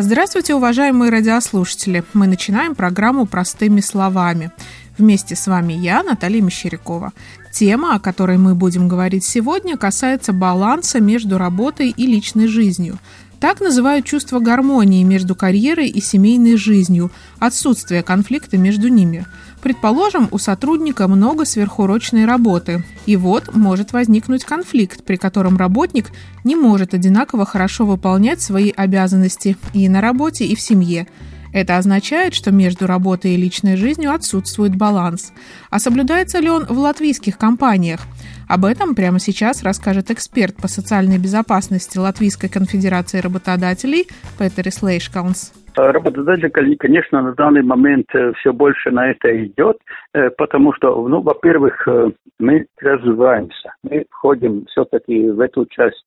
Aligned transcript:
Здравствуйте, 0.00 0.54
уважаемые 0.54 1.10
радиослушатели! 1.10 2.04
Мы 2.14 2.28
начинаем 2.28 2.76
программу 2.76 3.26
«Простыми 3.26 3.80
словами». 3.80 4.52
Вместе 4.96 5.34
с 5.34 5.48
вами 5.48 5.72
я, 5.72 6.04
Наталья 6.04 6.40
Мещерякова. 6.40 7.12
Тема, 7.52 7.96
о 7.96 7.98
которой 7.98 8.38
мы 8.38 8.54
будем 8.54 8.86
говорить 8.86 9.24
сегодня, 9.24 9.76
касается 9.76 10.32
баланса 10.32 11.00
между 11.00 11.36
работой 11.36 11.90
и 11.90 12.06
личной 12.06 12.46
жизнью. 12.46 13.00
Так 13.40 13.60
называют 13.60 14.06
чувство 14.06 14.38
гармонии 14.38 15.02
между 15.02 15.34
карьерой 15.34 15.88
и 15.88 16.00
семейной 16.00 16.56
жизнью, 16.56 17.10
отсутствие 17.40 18.04
конфликта 18.04 18.56
между 18.56 18.86
ними– 18.86 19.26
Предположим, 19.62 20.28
у 20.30 20.38
сотрудника 20.38 21.08
много 21.08 21.44
сверхурочной 21.44 22.26
работы, 22.26 22.84
и 23.06 23.16
вот 23.16 23.54
может 23.54 23.92
возникнуть 23.92 24.44
конфликт, 24.44 25.04
при 25.04 25.16
котором 25.16 25.56
работник 25.56 26.10
не 26.44 26.54
может 26.54 26.94
одинаково 26.94 27.44
хорошо 27.44 27.84
выполнять 27.84 28.40
свои 28.40 28.70
обязанности 28.70 29.56
и 29.74 29.88
на 29.88 30.00
работе, 30.00 30.46
и 30.46 30.54
в 30.54 30.60
семье. 30.60 31.08
Это 31.52 31.76
означает, 31.78 32.34
что 32.34 32.52
между 32.52 32.86
работой 32.86 33.32
и 33.32 33.36
личной 33.36 33.76
жизнью 33.76 34.14
отсутствует 34.14 34.76
баланс. 34.76 35.32
А 35.70 35.78
соблюдается 35.78 36.38
ли 36.38 36.50
он 36.50 36.66
в 36.66 36.78
латвийских 36.78 37.38
компаниях? 37.38 38.00
Об 38.48 38.64
этом 38.64 38.94
прямо 38.94 39.18
сейчас 39.18 39.62
расскажет 39.62 40.10
эксперт 40.10 40.56
по 40.56 40.68
социальной 40.68 41.18
безопасности 41.18 41.98
Латвийской 41.98 42.48
конфедерации 42.48 43.18
работодателей 43.18 44.06
Петер 44.38 44.70
Слейшкаунс. 44.70 45.52
Работодатель, 45.78 46.50
конечно, 46.76 47.22
на 47.22 47.34
данный 47.34 47.62
момент 47.62 48.06
э, 48.12 48.32
все 48.38 48.52
больше 48.52 48.90
на 48.90 49.10
это 49.12 49.44
идет, 49.44 49.78
э, 50.12 50.28
потому 50.30 50.72
что, 50.74 51.06
ну, 51.06 51.20
во-первых, 51.20 51.86
э, 51.86 52.10
мы 52.40 52.66
развиваемся. 52.80 53.74
Мы 53.84 54.04
входим 54.10 54.66
все-таки 54.66 55.30
в 55.30 55.40
эту 55.40 55.66
часть 55.66 56.04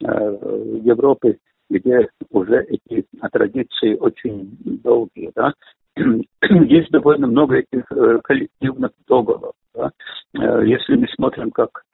Европы, 0.00 1.38
где 1.70 2.06
уже 2.30 2.66
эти 2.68 3.06
традиции 3.32 3.94
очень 3.94 4.58
долгие, 4.82 5.30
да. 5.34 5.54
Есть 6.42 6.90
довольно 6.90 7.26
много 7.26 7.56
этих 7.56 7.84
коллективных 8.22 8.90
договоров. 9.08 9.54
Да? 9.74 9.90
Если 10.34 10.96
мы 10.96 11.06
смотрим, 11.14 11.50
как 11.50 11.84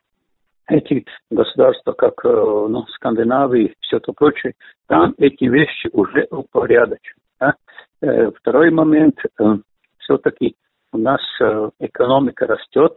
эти 0.68 1.04
государства, 1.30 1.92
как 1.92 2.22
ну, 2.24 2.84
Скандинавии 2.94 3.66
и 3.66 3.74
все 3.80 3.98
то 4.00 4.12
прочее, 4.12 4.54
там 4.86 5.14
эти 5.18 5.44
вещи 5.44 5.88
уже 5.92 6.26
упорядочены. 6.30 7.20
Да? 7.40 7.54
Э, 8.00 8.30
второй 8.30 8.70
момент, 8.70 9.18
э, 9.24 9.44
все-таки 9.98 10.56
у 10.92 10.98
нас 10.98 11.20
э, 11.40 11.70
экономика 11.80 12.46
растет, 12.46 12.96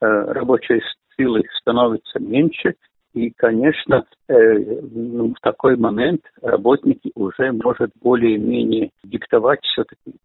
рабочей 0.00 0.82
силы 1.16 1.44
становится 1.60 2.18
меньше, 2.18 2.74
и, 3.14 3.30
конечно, 3.30 4.04
ну, 4.26 5.32
в 5.32 5.40
такой 5.40 5.76
момент 5.76 6.22
работники 6.40 7.12
уже 7.14 7.52
может 7.52 7.92
более-менее 8.00 8.90
диктовать 9.04 9.60
все-таки, 9.62 10.16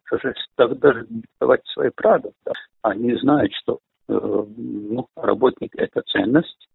даже 0.58 1.06
диктовать 1.10 1.62
свои 1.68 1.92
правила. 1.94 2.32
Они 2.82 3.14
знают, 3.18 3.52
что 3.54 3.78
ну, 4.08 5.08
работник– 5.16 5.74
это 5.78 6.02
ценность, 6.08 6.68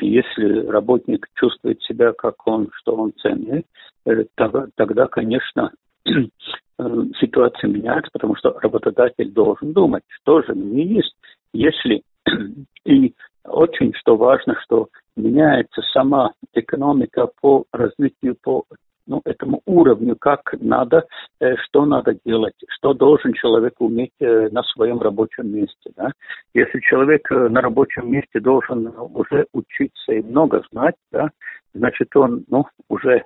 если 0.00 0.66
работник 0.66 1.26
чувствует 1.34 1.82
себя 1.82 2.12
как 2.12 2.46
он, 2.46 2.70
что 2.74 2.94
он 2.96 3.12
ценный, 3.20 3.64
тогда, 4.34 4.66
тогда 4.76 5.06
конечно, 5.06 5.72
Э, 6.82 7.04
ситуация 7.20 7.68
меняется, 7.68 8.10
потому 8.12 8.34
что 8.36 8.58
работодатель 8.58 9.30
должен 9.30 9.72
думать, 9.72 10.02
что 10.08 10.42
же 10.42 10.54
мне 10.54 10.84
есть, 10.84 11.14
если 11.52 12.02
и 12.84 13.14
очень 13.44 13.92
что 13.94 14.16
важно, 14.16 14.56
что 14.62 14.88
меняется 15.16 15.82
сама 15.92 16.32
экономика 16.54 17.28
по 17.40 17.64
развитию, 17.72 18.36
по 18.42 18.64
ну, 19.06 19.20
этому 19.24 19.62
уровню, 19.66 20.16
как 20.16 20.54
надо, 20.60 21.06
э, 21.40 21.56
что 21.56 21.84
надо 21.84 22.16
делать, 22.24 22.54
что 22.68 22.94
должен 22.94 23.32
человек 23.32 23.74
уметь 23.78 24.12
э, 24.20 24.48
на 24.50 24.62
своем 24.62 25.00
рабочем 25.00 25.52
месте. 25.52 25.90
Да? 25.96 26.12
Если 26.54 26.80
человек 26.80 27.28
на 27.30 27.60
рабочем 27.60 28.10
месте 28.10 28.40
должен 28.40 28.92
уже 28.96 29.46
учиться 29.52 30.12
и 30.12 30.22
много 30.22 30.62
знать, 30.70 30.94
да, 31.10 31.30
значит, 31.74 32.14
он 32.16 32.44
ну, 32.48 32.66
уже 32.88 33.24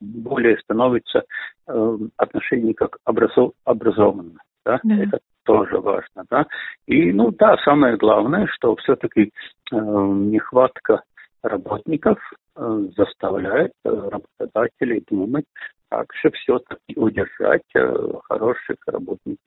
более 0.00 0.58
становится 0.58 1.24
э, 1.68 1.98
отношение 2.16 2.74
как 2.74 2.98
образов, 3.04 3.52
образованно. 3.64 4.40
Да? 4.64 4.80
Да. 4.82 4.94
Это 4.96 5.18
тоже 5.44 5.78
важно. 5.78 6.24
Да? 6.30 6.46
И, 6.86 7.12
ну 7.12 7.30
да, 7.30 7.56
самое 7.64 7.96
главное, 7.96 8.46
что 8.48 8.76
все-таки 8.76 9.30
э, 9.72 9.76
нехватка 9.76 11.02
работников 11.48 12.18
э, 12.56 12.78
заставляет 12.96 13.72
э, 13.84 13.88
работодателей 13.88 15.04
думать, 15.10 15.44
как 15.88 16.06
же 16.22 16.30
все-таки 16.32 16.94
удержать 16.96 17.62
э, 17.74 17.94
хороших 18.28 18.76
работников 18.86 19.38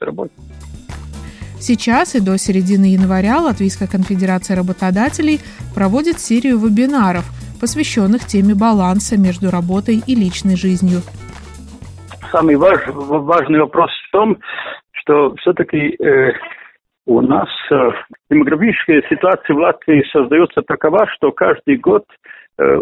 работы. 0.00 0.32
Сейчас 1.60 2.14
и 2.14 2.20
до 2.20 2.38
середины 2.38 2.86
января 2.86 3.38
Латвийская 3.40 3.88
конфедерация 3.88 4.56
работодателей 4.56 5.40
проводит 5.74 6.20
серию 6.20 6.58
вебинаров, 6.58 7.24
посвященных 7.60 8.24
теме 8.26 8.54
баланса 8.54 9.18
между 9.18 9.50
работой 9.50 10.00
и 10.06 10.14
личной 10.14 10.56
жизнью. 10.56 11.00
Самый 12.30 12.56
важ, 12.56 12.80
важный 12.86 13.58
вопрос 13.58 13.90
в 14.08 14.12
том, 14.12 14.38
что 14.92 15.34
все-таки 15.36 15.96
э, 15.98 16.32
у 17.08 17.22
нас 17.22 17.48
э, 17.70 17.90
демографическая 18.30 19.02
ситуация 19.08 19.56
в 19.56 19.60
Латвии 19.60 20.04
создается 20.12 20.60
такова, 20.60 21.06
что 21.14 21.32
каждый 21.32 21.78
год 21.78 22.04
э, 22.58 22.62
э, 22.62 22.78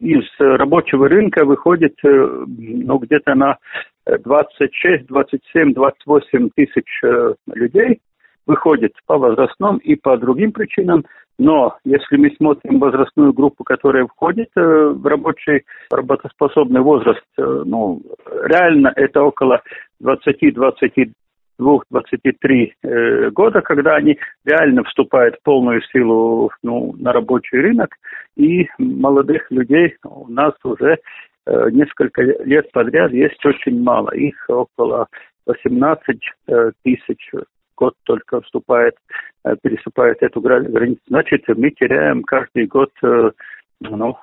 из 0.00 0.24
рабочего 0.40 1.08
рынка 1.08 1.44
выходит 1.44 1.94
ну, 2.02 2.98
где-то 2.98 3.36
на 3.36 3.58
26, 4.04 5.06
27, 5.06 5.74
28 5.74 6.48
тысяч 6.56 7.02
людей 7.54 8.00
выходит 8.46 8.94
по 9.06 9.16
возрастным 9.16 9.76
и 9.76 9.94
по 9.94 10.16
другим 10.16 10.50
причинам. 10.50 11.04
Но 11.38 11.76
если 11.84 12.16
мы 12.16 12.34
смотрим 12.36 12.80
возрастную 12.80 13.32
группу, 13.32 13.62
которая 13.62 14.06
входит 14.06 14.48
в 14.56 15.06
рабочий 15.06 15.62
работоспособный 15.88 16.80
возраст, 16.80 17.24
ну, 17.36 18.02
реально 18.44 18.92
это 18.96 19.22
около 19.22 19.62
20-22 20.02 21.12
23 21.60 22.74
э, 22.82 23.30
года, 23.30 23.60
когда 23.60 23.96
они 23.96 24.18
реально 24.44 24.84
вступают 24.84 25.36
в 25.36 25.42
полную 25.42 25.82
силу 25.92 26.50
ну, 26.62 26.94
на 26.98 27.12
рабочий 27.12 27.58
рынок, 27.58 27.94
и 28.36 28.68
молодых 28.78 29.50
людей 29.50 29.96
у 30.04 30.28
нас 30.28 30.54
уже 30.64 30.98
Э, 31.46 31.68
несколько 31.70 32.22
лет 32.22 32.70
подряд 32.72 33.12
есть 33.12 33.44
очень 33.44 33.82
мало. 33.82 34.10
Их 34.10 34.36
около 34.48 35.08
18 35.46 36.20
э, 36.46 36.70
тысяч 36.84 37.30
год 37.76 37.94
только 38.04 38.42
вступает, 38.42 38.94
переступает 39.62 40.22
эту 40.22 40.42
границу. 40.42 41.00
Значит, 41.08 41.44
мы 41.48 41.70
теряем 41.70 42.22
каждый 42.24 42.66
год 42.66 42.90
ну, 43.80 44.18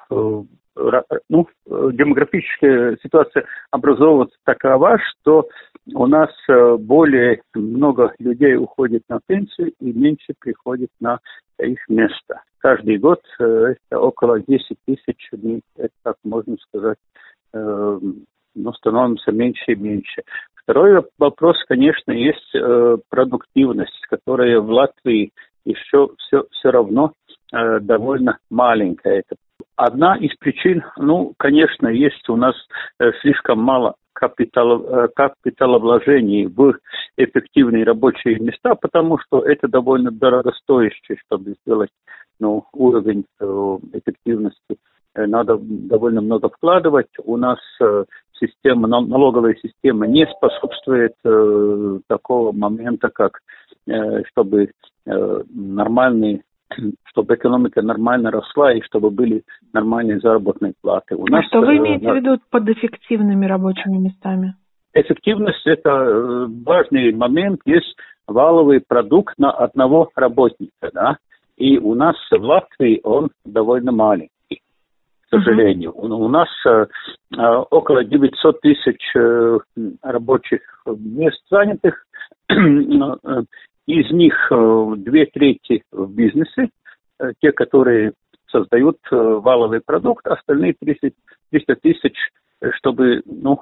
ну, 1.28 1.47
демографическая 1.66 2.97
ситуация 3.02 3.46
образовывается 3.72 4.38
такова, 4.44 5.00
что 5.00 5.47
у 5.93 6.07
нас 6.07 6.29
более 6.79 7.41
много 7.53 8.13
людей 8.19 8.55
уходит 8.55 9.03
на 9.09 9.19
пенсию 9.25 9.73
и 9.79 9.93
меньше 9.93 10.34
приходит 10.39 10.89
на 10.99 11.19
их 11.59 11.79
место. 11.87 12.41
Каждый 12.59 12.97
год 12.97 13.22
это 13.39 13.99
около 13.99 14.39
10 14.39 14.78
тысяч, 14.85 15.29
это, 15.78 15.89
так 16.03 16.16
можно 16.23 16.57
сказать, 16.57 16.97
э, 17.53 17.99
ну, 18.55 18.73
становимся 18.73 19.31
меньше 19.31 19.72
и 19.72 19.75
меньше. 19.75 20.23
Второй 20.55 21.03
вопрос, 21.17 21.55
конечно, 21.67 22.11
есть 22.11 22.53
э, 22.53 22.97
продуктивность, 23.09 24.05
которая 24.09 24.59
в 24.59 24.69
Латвии 24.69 25.31
еще 25.63 26.09
все, 26.17 26.45
все 26.51 26.72
равно 26.72 27.13
э, 27.53 27.79
довольно 27.79 28.37
маленькая. 28.49 29.19
Это 29.19 29.35
одна 29.78 30.18
из 30.18 30.35
причин, 30.38 30.84
ну, 30.97 31.34
конечно, 31.38 31.88
есть 31.88 32.28
у 32.28 32.35
нас 32.35 32.56
э, 33.00 33.12
слишком 33.22 33.62
мало 33.62 33.96
капитал, 34.12 34.84
э, 34.84 35.08
капиталовложений 35.16 36.47
в 36.47 36.78
эффективные 37.16 37.85
рабочие 37.85 38.40
места, 38.40 38.76
потому 38.76 39.20
что 39.20 39.40
это 39.40 39.68
довольно 39.68 40.12
дорогостоящее, 40.12 41.18
чтобы 41.26 41.56
сделать 41.62 41.91
ну, 42.40 42.66
уровень 42.74 43.26
э, 43.40 43.78
эффективности 43.94 44.78
надо 45.16 45.58
довольно 45.59 46.22
много 46.22 46.47
вкладывать. 46.47 47.08
У 47.26 47.38
нас 47.38 47.58
система, 48.40 48.88
налоговая 48.88 49.56
система 49.56 50.06
не 50.06 50.28
способствует 50.28 51.14
такого 52.08 52.52
момента, 52.52 53.09
как 53.09 53.40
чтобы 54.28 54.70
нормальные 55.08 56.44
чтобы 57.05 57.35
экономика 57.35 57.81
нормально 57.81 58.31
росла 58.31 58.73
и 58.73 58.81
чтобы 58.81 59.09
были 59.09 59.43
нормальные 59.73 60.19
заработные 60.19 60.73
платы. 60.81 61.16
У 61.16 61.25
а 61.28 61.29
нас, 61.29 61.46
что 61.46 61.61
вы 61.61 61.75
э, 61.75 61.78
имеете 61.78 62.11
в 62.11 62.16
виду 62.16 62.40
под 62.49 62.69
эффективными 62.69 63.46
рабочими 63.46 63.97
местами? 63.97 64.55
Эффективность– 64.93 65.61
это 65.66 65.90
э, 65.90 66.47
важный 66.66 67.14
момент. 67.14 67.61
Есть 67.66 67.96
валовый 68.28 68.81
продукт 68.85 69.37
на 69.37 69.52
одного 69.52 70.09
работника, 70.16 70.91
да, 70.93 71.17
и 71.55 71.78
у 71.78 71.96
нас 71.96 72.16
в 72.29 72.41
Латвии 72.41 72.99
он 73.03 73.29
довольно 73.46 73.91
маленький 73.91 74.31
к 75.29 75.29
сожалению. 75.29 75.91
Uh-huh. 75.91 76.16
У 76.16 76.28
нас 76.29 76.47
э, 76.66 76.85
около 77.70 78.03
900 78.03 78.61
тысяч 78.61 79.16
э, 79.16 79.59
рабочих 80.02 80.61
мест 80.85 81.41
занятых, 81.49 82.05
из 83.87 84.11
них 84.11 84.35
э, 84.51 84.93
две 84.97 85.25
трети 85.25 85.84
в 85.91 86.13
бизнесе, 86.13 86.69
э, 87.19 87.31
те, 87.41 87.51
которые 87.53 88.13
создают 88.51 88.97
э, 89.11 89.16
валовый 89.16 89.81
продукт, 89.81 90.28
остальные 90.28 90.75
300, 90.79 91.11
300 91.51 91.75
тысяч, 91.78 92.16
чтобы 92.75 93.22
ну, 93.25 93.61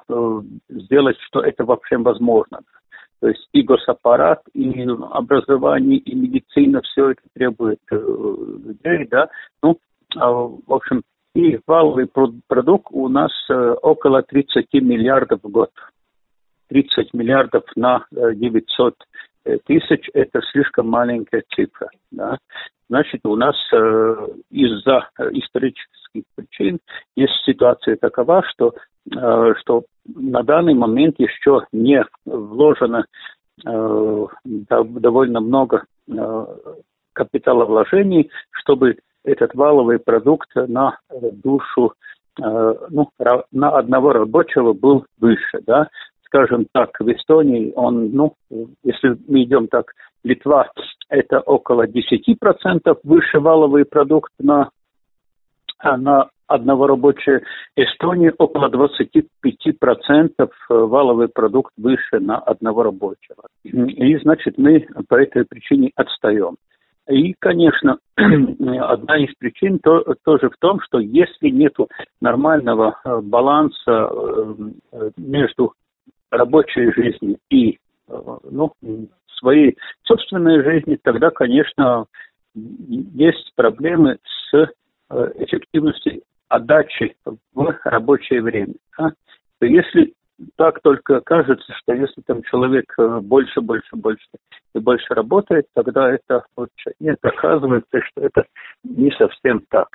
сделать, 0.70 1.18
что 1.28 1.42
это 1.42 1.64
вообще 1.64 1.98
возможно. 1.98 2.60
То 3.20 3.28
есть 3.30 3.48
и 3.54 3.62
госаппарат, 3.62 4.42
и 4.54 4.88
образование, 5.12 6.00
и 6.00 6.16
медицина, 6.16 6.82
все 6.82 7.12
это 7.12 7.22
требует 7.34 7.80
людей, 7.92 9.08
да. 9.10 9.30
Ну, 9.62 9.78
а, 10.16 10.32
в 10.32 10.74
общем, 10.74 11.04
и 11.34 11.60
валовый 11.68 12.08
продукт 12.48 12.88
у 12.92 13.10
нас 13.10 13.32
около 13.50 14.22
30 14.24 14.74
миллиардов 14.76 15.42
в 15.44 15.50
год. 15.50 15.72
30 16.70 17.14
миллиардов 17.14 17.64
на 17.76 18.06
900 18.12 18.94
э, 18.94 19.06
тысяч– 19.66 20.10
это 20.14 20.42
слишком 20.52 20.90
маленькая 20.90 21.44
цифра. 21.56 21.90
Да? 22.12 22.38
Значит, 22.90 23.22
у 23.24 23.36
нас 23.36 23.56
э, 23.74 24.28
из-за 24.52 25.10
исторических 25.32 26.24
причин 26.36 26.80
есть 27.16 27.34
ситуация 27.46 27.96
такова, 27.96 28.44
что, 28.44 28.74
э, 29.12 29.54
что 29.62 29.84
на 30.06 30.44
данный 30.44 30.76
момент 30.76 31.16
еще 31.18 31.66
не 31.72 32.06
вложено 32.26 33.06
э, 33.66 34.26
довольно 34.44 35.40
много 35.40 35.86
э, 36.08 36.46
капиталовложений, 37.14 38.30
чтобы 38.52 38.98
этот 39.24 39.56
валовый 39.56 39.98
продукт 39.98 40.50
на 40.56 41.00
душу 41.10 41.94
э, 42.40 42.76
ну, 42.90 43.10
на 43.52 43.70
одного 43.70 44.14
рабочего 44.14 44.74
был 44.74 45.06
выше, 45.20 45.60
да, 45.66 45.90
скажем 46.36 46.66
так, 46.74 46.90
в 47.00 47.08
Эстонии 47.08 47.72
он, 47.76 48.12
ну, 48.12 48.34
если 48.84 49.18
мы 49.28 49.44
идем 49.44 49.68
так, 49.68 49.94
Литва 50.24 50.70
это 51.10 51.40
около 51.40 51.86
10% 51.88 52.98
выше 53.04 53.40
валовый 53.40 53.86
продукт 53.86 54.32
на, 54.40 54.70
на 55.84 56.30
одного 56.48 56.88
рабочего, 56.88 57.42
Эстония 57.76 58.34
около 58.38 58.70
25% 58.70 60.50
валовый 60.70 61.30
продукт 61.30 61.74
выше 61.78 62.20
на 62.20 62.38
одного 62.38 62.84
рабочего. 62.84 63.46
И, 63.64 64.18
значит, 64.18 64.58
мы 64.58 64.86
по 65.08 65.16
этой 65.16 65.46
причине 65.46 65.92
отстаем. 65.96 66.58
И, 67.08 67.34
конечно, 67.40 68.00
одна 68.16 69.18
из 69.18 69.34
причин 69.36 69.80
то, 69.80 70.04
тоже 70.24 70.50
в 70.50 70.58
том, 70.58 70.82
что 70.82 71.00
если 71.00 71.50
нет 71.50 71.76
нормального 72.20 73.00
э, 73.06 73.22
баланса 73.22 74.10
э, 74.10 75.12
между 75.16 75.74
рабочей 76.32 76.92
жизнью 76.94 77.38
и 77.50 77.78
ну, 78.08 78.74
своей 79.40 79.78
собственной 80.04 80.64
жизнью, 80.64 81.00
тогда, 81.04 81.30
конечно, 81.30 82.06
есть 82.54 83.52
проблемы 83.56 84.18
с 84.24 84.54
э, 84.54 84.66
эффективностью 85.40 86.22
отдачи 86.48 87.16
в 87.54 87.80
рабочее 87.84 88.42
время. 88.42 88.76
А? 88.98 89.10
Если 89.62 90.14
так 90.58 90.82
только 90.82 91.22
кажется, 91.22 91.74
что 91.78 91.94
если 91.94 92.22
там 92.22 92.44
человек 92.44 92.94
э, 92.98 93.20
больше, 93.22 93.62
больше, 93.62 93.96
больше 93.96 94.26
и 94.74 94.80
больше 94.80 95.14
работает, 95.14 95.66
тогда 95.74 96.14
это 96.14 96.46
лучше. 96.56 96.94
Нет, 97.00 97.18
оказывается, 97.22 98.02
что 98.02 98.22
это 98.22 98.46
не 98.84 99.12
совсем 99.12 99.62
так. 99.70 99.88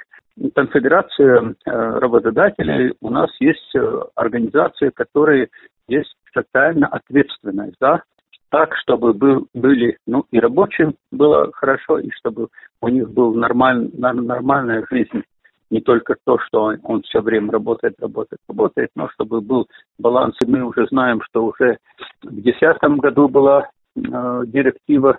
Конфедерация 0.55 1.43
э, 1.43 1.71
работодателей 1.71 2.95
у 3.01 3.11
нас 3.11 3.31
есть 3.41 3.75
э, 3.75 4.03
организации, 4.15 4.91
которые 4.91 5.49
есть 5.89 6.15
социально 6.33 6.87
ответственные 6.87 7.73
за 7.81 8.03
так, 8.51 8.75
чтобы 8.77 9.13
был, 9.13 9.47
были, 9.55 9.99
ну, 10.07 10.25
и 10.31 10.41
рабочим 10.41 10.95
было 11.13 11.51
хорошо, 11.53 11.99
и 11.99 12.11
чтобы 12.11 12.49
у 12.81 12.89
них 12.89 13.11
была 13.11 13.35
нормаль, 13.35 13.91
нормальная 13.95 14.85
жизнь 14.91 15.23
не 15.71 15.81
только 15.81 16.17
то, 16.25 16.39
что 16.39 16.65
он, 16.65 16.81
он 16.83 17.03
все 17.03 17.21
время 17.21 17.53
работает, 17.53 17.95
работает, 18.01 18.41
работает, 18.49 18.91
но 18.97 19.09
чтобы 19.11 19.41
был 19.41 19.69
баланс. 19.99 20.35
И 20.43 20.47
мы 20.47 20.63
уже 20.65 20.87
знаем, 20.89 21.21
что 21.23 21.47
уже 21.47 21.79
в 22.23 22.31
2010 22.31 22.83
году 22.99 23.29
была 23.29 23.69
э, 23.97 24.43
директива 24.47 25.19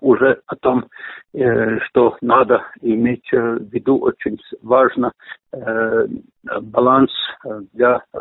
уже 0.00 0.40
о 0.46 0.56
том, 0.56 0.86
э, 1.34 1.78
что 1.80 2.16
надо 2.20 2.62
иметь 2.82 3.28
в 3.32 3.58
виду 3.72 3.98
очень 3.98 4.38
важно 4.62 5.12
э, 5.52 6.06
баланс 6.62 7.10
для 7.72 8.02
э, 8.12 8.18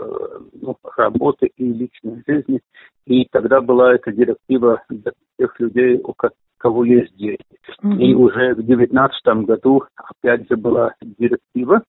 ну, 0.61 0.77
работы 0.97 1.51
и 1.57 1.63
личной 1.65 2.23
жизни. 2.27 2.61
И 3.05 3.25
тогда 3.31 3.61
была 3.61 3.93
эта 3.93 4.11
директива 4.11 4.81
для 4.89 5.11
тех 5.37 5.59
людей, 5.59 6.01
у, 6.03 6.13
кого 6.57 6.83
есть 6.83 7.15
дети. 7.15 7.43
Mm-hmm. 7.83 7.97
И 7.97 8.15
уже 8.15 8.53
в 8.53 8.63
2019 8.63 9.45
году 9.45 9.83
опять 9.95 10.49
же 10.49 10.55
была 10.55 10.93
директива 11.01 11.83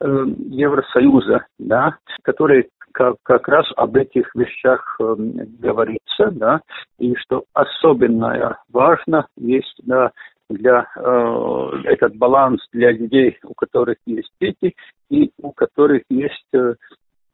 э, 0.00 0.24
Евросоюза, 0.50 1.46
да, 1.58 1.96
которая 2.22 2.66
как, 2.92 3.16
как 3.22 3.48
раз 3.48 3.66
об 3.76 3.96
этих 3.96 4.34
вещах 4.34 4.96
э, 5.00 5.14
говорится, 5.58 6.30
да, 6.32 6.60
и 6.98 7.14
что 7.16 7.44
особенно 7.52 8.58
важно 8.72 9.26
есть 9.36 9.80
да, 9.84 10.12
для 10.48 10.86
э, 10.96 11.70
этот 11.84 12.16
баланс 12.16 12.60
для 12.72 12.92
людей, 12.92 13.38
у 13.44 13.54
которых 13.54 13.96
есть 14.06 14.30
дети 14.40 14.74
и 15.08 15.30
у 15.40 15.52
которых 15.52 16.02
есть 16.10 16.46
э, 16.54 16.74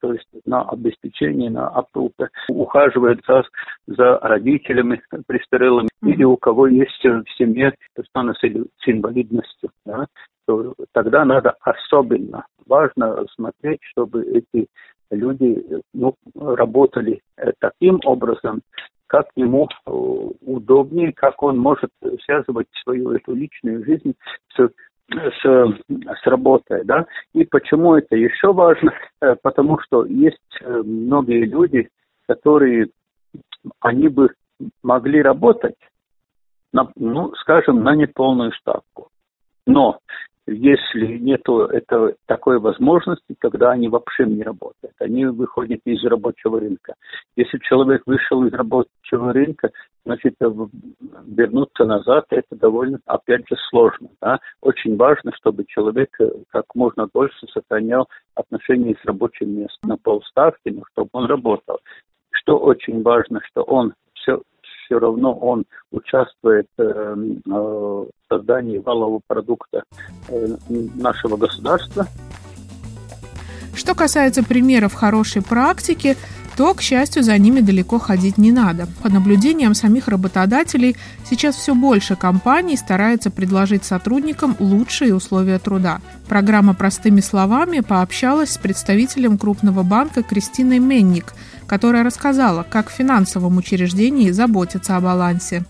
то 0.01 0.13
есть 0.13 0.29
на 0.45 0.63
обеспечение, 0.63 1.51
на 1.51 1.69
опрука, 1.69 2.29
ухаживает 2.49 3.21
за, 3.27 3.45
за 3.87 4.19
родителями 4.19 5.01
престарелыми, 5.27 5.89
mm-hmm. 5.89 6.11
или 6.11 6.25
у 6.25 6.37
кого 6.37 6.67
есть 6.67 7.03
в 7.03 7.25
семье 7.37 7.75
персона 7.95 8.35
с, 8.35 8.41
с 8.41 8.89
инвалидностью, 8.89 9.71
да, 9.87 10.07
то 10.47 10.75
тогда 10.93 11.25
надо 11.25 11.57
особенно 11.61 12.47
важно 12.67 13.25
смотреть, 13.35 13.81
чтобы 13.91 14.25
эти 14.25 14.69
люди 15.11 15.83
ну, 15.95 16.15
работали 16.35 17.21
таким 17.59 18.01
образом, 18.05 18.63
как 19.07 19.27
ему 19.37 19.69
удобнее, 19.85 21.13
как 21.13 21.43
он 21.43 21.59
может 21.59 21.91
связывать 22.25 22.67
свою 22.83 23.13
эту 23.13 23.35
личную 23.35 23.85
жизнь 23.85 24.15
с 24.57 24.69
с, 25.09 25.45
с 25.45 26.27
работой, 26.27 26.85
да. 26.85 27.07
И 27.33 27.45
почему 27.45 27.95
это 27.95 28.17
еще 28.17 28.53
важно? 28.53 28.93
Э, 29.21 29.37
потому 29.41 29.79
что 29.81 30.05
есть 30.05 30.37
э, 30.61 30.83
многие 30.85 31.45
люди, 31.45 31.89
которые, 32.27 32.89
они 33.81 34.09
бы 34.09 34.31
могли 34.83 35.23
работать, 35.23 35.77
на, 36.73 36.91
ну, 36.97 37.33
скажем, 37.37 37.85
на 37.85 37.95
неполную 37.95 38.53
ставку. 38.53 39.09
Но 39.67 40.01
если 40.47 41.19
нет 41.19 41.43
такой 42.27 42.61
возможности, 42.61 43.35
тогда 43.41 43.73
они 43.73 43.89
вообще 43.89 44.27
не 44.27 44.43
работают. 44.43 44.95
Они 45.01 45.27
выходят 45.27 45.81
из 45.85 46.05
рабочего 46.05 46.61
рынка. 46.61 46.95
Если 47.35 47.59
человек 47.59 48.03
вышел 48.07 48.45
из 48.45 48.53
рабочего 48.53 49.33
рынка, 49.33 49.71
значит, 50.05 50.35
э, 50.41 50.49
вернуться 51.27 51.85
назад, 51.85 52.27
это 52.31 52.55
довольно, 52.57 53.01
опять 53.07 53.47
же, 53.49 53.57
сложно. 53.71 54.09
Да? 54.23 54.39
Очень 54.61 54.97
важно, 54.97 55.33
чтобы 55.35 55.65
человек 55.67 56.11
э, 56.21 56.31
как 56.51 56.67
можно 56.75 57.09
дольше 57.13 57.47
сохранял 57.53 58.09
отношения 58.35 58.95
с 59.03 59.05
рабочим 59.05 59.51
местом 59.51 59.91
на 59.91 59.97
полставки, 59.97 60.69
но 60.69 60.83
чтобы 60.93 61.11
он 61.13 61.27
работал. 61.27 61.81
Что 62.31 62.59
очень 62.59 63.03
важно, 63.03 63.41
что 63.47 63.63
он 63.63 63.95
все, 64.15 64.43
все 64.87 64.99
равно 64.99 65.35
он 65.35 65.65
участвует 65.91 66.67
э, 66.79 66.83
э, 66.83 67.51
в 67.51 68.09
создании 68.29 68.79
валового 68.79 69.21
продукта 69.27 69.83
э, 70.29 70.47
нашего 70.95 71.37
государства. 71.37 72.07
Что 73.75 73.95
касается 73.95 74.43
примеров 74.43 74.95
хорошей 74.95 75.43
практики, 75.43 76.17
то, 76.57 76.73
к 76.73 76.81
счастью, 76.81 77.23
за 77.23 77.37
ними 77.37 77.61
далеко 77.61 77.99
ходить 77.99 78.39
не 78.39 78.51
надо. 78.51 78.89
По 79.03 79.11
наблюдениям 79.11 79.75
самих 79.75 80.09
работодателей, 80.09 80.97
сейчас 81.29 81.57
все 81.57 81.75
больше 81.75 82.17
компаний 82.17 82.77
старается 82.79 83.31
предложить 83.31 83.85
сотрудникам 83.85 84.57
лучшие 84.59 85.15
условия 85.15 85.59
труда. 85.59 86.01
Программа 86.27 86.73
«Простыми 86.73 87.21
словами» 87.21 87.81
пообщалась 87.81 88.53
с 88.53 88.59
представителем 88.59 89.37
крупного 89.37 89.83
банка 89.83 90.23
Кристиной 90.23 90.79
Менник, 90.79 91.35
которая 91.69 92.05
рассказала, 92.05 92.65
как 92.69 92.87
в 92.87 92.93
финансовом 92.93 93.57
учреждении 93.57 94.31
заботиться 94.31 94.97
о 94.97 95.01
балансе. 95.01 95.63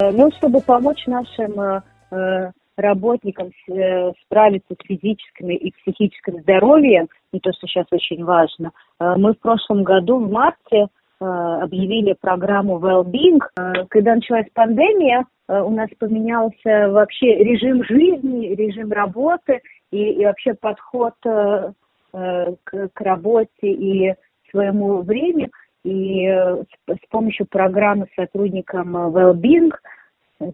Ну, 0.00 0.30
чтобы 0.38 0.60
помочь 0.60 1.06
нашим 1.06 1.60
э, 1.60 1.82
э, 2.10 2.50
работникам 2.76 3.50
э, 3.68 4.12
справиться 4.24 4.74
с 4.74 4.86
физическим 4.86 5.50
и 5.50 5.70
психическим 5.82 6.40
здоровьем, 6.40 7.08
и 7.32 7.40
то, 7.40 7.52
что 7.52 7.66
сейчас 7.66 7.86
очень 7.90 8.24
важно, 8.24 8.72
э, 8.98 9.14
мы 9.16 9.34
в 9.34 9.38
прошлом 9.38 9.84
году, 9.84 10.18
в 10.18 10.30
марте, 10.30 10.86
э, 11.20 11.24
объявили 11.24 12.16
программу 12.20 12.78
Wellbeing. 12.78 13.40
Когда 13.88 14.14
началась 14.16 14.46
пандемия, 14.52 15.26
у 15.48 15.70
нас 15.70 15.88
поменялся 15.98 16.88
вообще 16.90 17.36
режим 17.36 17.84
жизни, 17.84 18.54
режим 18.54 18.90
работы 18.90 19.60
и, 19.90 19.98
и 19.98 20.24
вообще 20.24 20.54
подход 20.54 21.14
к, 21.22 21.74
к 22.14 23.00
работе 23.00 23.48
и 23.62 24.14
своему 24.52 25.02
времени. 25.02 25.50
И 25.84 26.28
с, 26.28 26.94
с 26.94 27.08
помощью 27.10 27.46
программы 27.46 28.06
сотрудникам 28.14 28.96
Wellbeing 28.96 29.72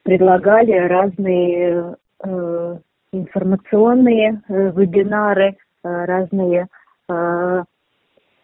предлагали 0.02 0.72
разные 0.72 1.96
Э, 2.24 2.78
информационные 3.12 4.42
э, 4.48 4.70
вебинары, 4.72 5.56
э, 5.82 6.04
разные 6.04 6.66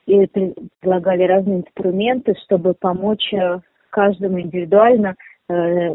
и 0.07 0.27
предлагали 0.81 1.25
разные 1.25 1.59
инструменты, 1.59 2.35
чтобы 2.45 2.73
помочь 2.73 3.31
каждому 3.91 4.41
индивидуально 4.41 5.17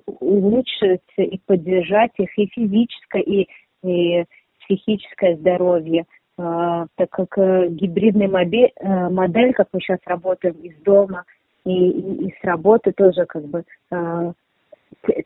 улучшить 0.06 1.01
и 1.18 1.42
поддержать 1.48 2.12
их 2.18 2.30
и 2.38 2.46
физическое, 2.46 3.24
и, 3.24 3.48
и 3.84 4.25
психическое 4.60 5.36
здоровье. 5.38 6.06
Так 6.39 7.10
как 7.10 7.38
гибридная 7.38 8.29
модель, 8.29 9.53
как 9.53 9.67
мы 9.74 9.81
сейчас 9.81 10.00
работаем 10.05 10.55
из 10.62 10.74
дома 10.84 11.25
и, 11.65 11.89
и, 11.89 12.27
и 12.27 12.36
с 12.39 12.43
работы 12.46 12.93
тоже 12.93 13.25
как 13.25 13.43
бы 13.43 13.65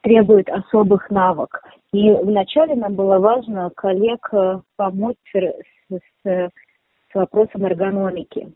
требует 0.02 0.50
особых 0.50 1.10
навык. 1.10 1.62
И 1.92 2.12
вначале 2.12 2.76
нам 2.76 2.96
было 2.96 3.20
важно 3.20 3.70
коллег 3.76 4.30
э, 4.32 4.60
помочь 4.76 5.18
с, 5.34 5.96
с, 5.96 6.00
с 6.26 6.50
вопросом 7.14 7.66
эргономики, 7.66 8.52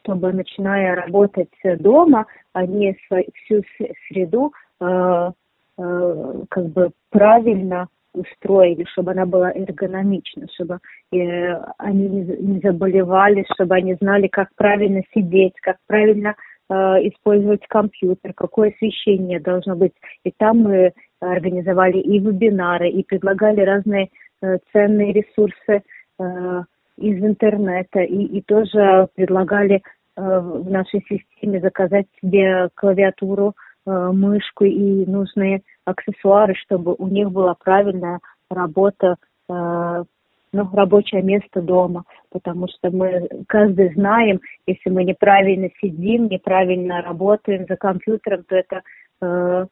чтобы, 0.00 0.32
начиная 0.32 0.94
работать 0.94 1.52
дома, 1.78 2.26
они 2.52 2.96
всю 3.04 3.62
среду 4.08 4.52
э, 4.80 5.32
э, 5.78 6.34
как 6.48 6.66
бы 6.66 6.90
правильно 7.10 7.88
устроили, 8.14 8.84
чтобы 8.92 9.12
она 9.12 9.26
была 9.26 9.52
эргономична, 9.52 10.46
чтобы 10.54 10.78
э, 11.12 11.54
они 11.78 12.08
не, 12.08 12.60
заболевали, 12.60 13.44
чтобы 13.54 13.74
они 13.74 13.94
знали, 13.94 14.28
как 14.28 14.48
правильно 14.56 15.02
сидеть, 15.14 15.54
как 15.62 15.76
правильно 15.86 16.34
э, 16.68 16.74
использовать 17.08 17.66
компьютер, 17.68 18.32
какое 18.34 18.70
освещение 18.70 19.40
должно 19.40 19.76
быть. 19.76 19.92
И 20.24 20.32
там 20.36 20.58
мы 20.58 20.92
организовали 21.20 21.98
и 21.98 22.18
вебинары, 22.18 22.90
и 22.90 23.04
предлагали 23.04 23.60
разные 23.60 24.08
э, 24.42 24.58
ценные 24.72 25.12
ресурсы 25.12 25.82
э, 26.18 26.62
из 26.98 27.24
интернета, 27.24 28.00
и, 28.00 28.24
и 28.24 28.42
тоже 28.42 29.08
предлагали 29.14 29.76
э, 29.76 29.80
в 30.16 30.70
нашей 30.70 31.04
системе 31.08 31.60
заказать 31.60 32.06
себе 32.20 32.68
клавиатуру, 32.74 33.54
мышку 33.84 34.64
и 34.64 35.04
нужные 35.06 35.62
аксессуары, 35.84 36.54
чтобы 36.54 36.94
у 36.98 37.08
них 37.08 37.30
была 37.30 37.54
правильная 37.54 38.20
работа, 38.50 39.16
ну, 39.48 40.68
рабочее 40.74 41.22
место 41.22 41.62
дома, 41.62 42.04
потому 42.30 42.68
что 42.68 42.90
мы 42.90 43.28
каждый 43.48 43.92
знаем, 43.94 44.40
если 44.66 44.90
мы 44.90 45.04
неправильно 45.04 45.70
сидим, 45.80 46.28
неправильно 46.28 47.00
работаем 47.00 47.66
за 47.68 47.76
компьютером, 47.76 48.44
то 48.44 48.56
это 48.56 49.68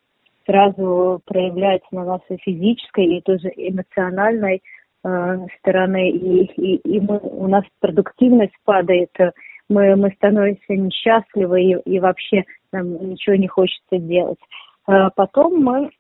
сразу 0.47 1.21
проявляется 1.27 1.89
на 1.93 2.05
нашей 2.05 2.39
физической 2.39 3.05
и 3.05 3.21
тоже 3.21 3.53
эмоциональной 3.55 4.63
э, 5.05 5.39
стороны, 5.59 6.11
и, 6.11 6.45
и, 6.45 6.77
и 6.77 7.01
мы, 7.01 7.19
у 7.19 7.47
нас 7.47 7.65
продуктивность 7.81 8.55
падает, 8.65 9.11
мы, 9.69 9.95
мы 9.97 10.11
становимся 10.17 10.75
несчастливы, 10.75 11.63
и, 11.63 11.73
и 11.85 12.01
вообще 12.01 12.45
нам 12.73 13.11
ничего 13.11 13.37
не 13.37 13.49
хочется 13.49 13.99
делать. 13.99 14.39
Потом 15.15 15.63
мы 15.63 15.91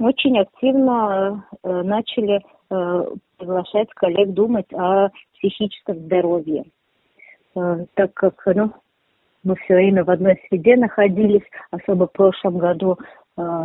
очень 0.00 0.38
активно 0.38 1.44
э, 1.62 1.82
начали 1.82 2.40
э, 2.70 3.04
приглашать 3.36 3.88
коллег 3.94 4.30
думать 4.30 4.72
о 4.72 5.10
психическом 5.34 5.98
здоровье, 5.98 6.64
э, 7.54 7.84
так 7.94 8.14
как 8.14 8.42
ну, 8.46 8.72
мы 9.44 9.56
все 9.56 9.74
время 9.74 10.04
в 10.04 10.10
одной 10.10 10.40
среде 10.48 10.76
находились, 10.76 11.44
особо 11.70 12.06
в 12.06 12.12
прошлом 12.12 12.58
году 12.58 12.98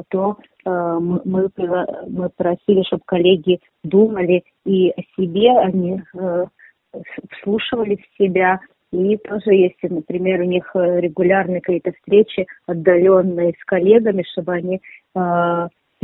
то 0.09 0.37
мы, 0.63 1.49
мы 1.55 2.29
просили, 2.29 2.83
чтобы 2.83 3.01
коллеги 3.05 3.59
думали 3.83 4.43
и 4.63 4.91
о 4.91 5.01
себе, 5.17 5.51
они 5.57 6.01
вслушивались 7.31 7.99
в 7.99 8.23
себя. 8.23 8.61
И 8.93 9.17
тоже, 9.17 9.53
если, 9.53 9.89
например, 9.89 10.41
у 10.41 10.45
них 10.45 10.71
регулярные 10.75 11.59
какие-то 11.59 11.91
встречи 11.91 12.47
отдаленные 12.67 13.53
с 13.59 13.65
коллегами, 13.65 14.23
чтобы 14.31 14.53
они 14.53 14.81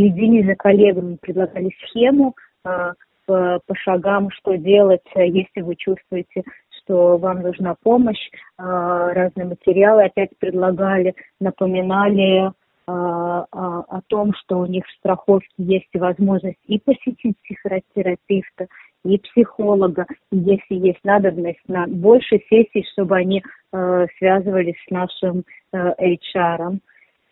за 0.10 0.56
коллегами, 0.56 1.18
предлагали 1.22 1.72
схему 1.84 2.36
по, 2.64 2.96
по 3.26 3.76
шагам, 3.76 4.30
что 4.32 4.56
делать, 4.56 5.02
если 5.16 5.62
вы 5.62 5.76
чувствуете, 5.76 6.44
что 6.82 7.18
вам 7.18 7.42
нужна 7.42 7.76
помощь, 7.84 8.30
разные 8.58 9.46
материалы 9.46 10.06
опять 10.06 10.32
предлагали, 10.40 11.16
напоминали 11.40 12.52
а, 12.88 13.46
о 13.52 14.02
том, 14.08 14.34
что 14.34 14.60
у 14.60 14.66
них 14.66 14.86
в 14.86 14.92
страховке 14.98 15.48
есть 15.58 15.94
возможность 15.94 16.58
и 16.66 16.80
посетить 16.80 17.38
психотерапевта, 17.44 18.68
и 19.04 19.18
психолога, 19.18 20.06
если 20.32 20.76
есть 20.76 21.04
надобность 21.04 21.62
на 21.68 21.88
больше 21.88 22.40
сессий, 22.50 22.86
чтобы 22.94 23.18
они 23.18 23.42
э, 23.74 24.06
связывались 24.18 24.76
с 24.88 24.92
нашим 24.92 25.44
э, 25.74 25.94
HR. 26.00 26.78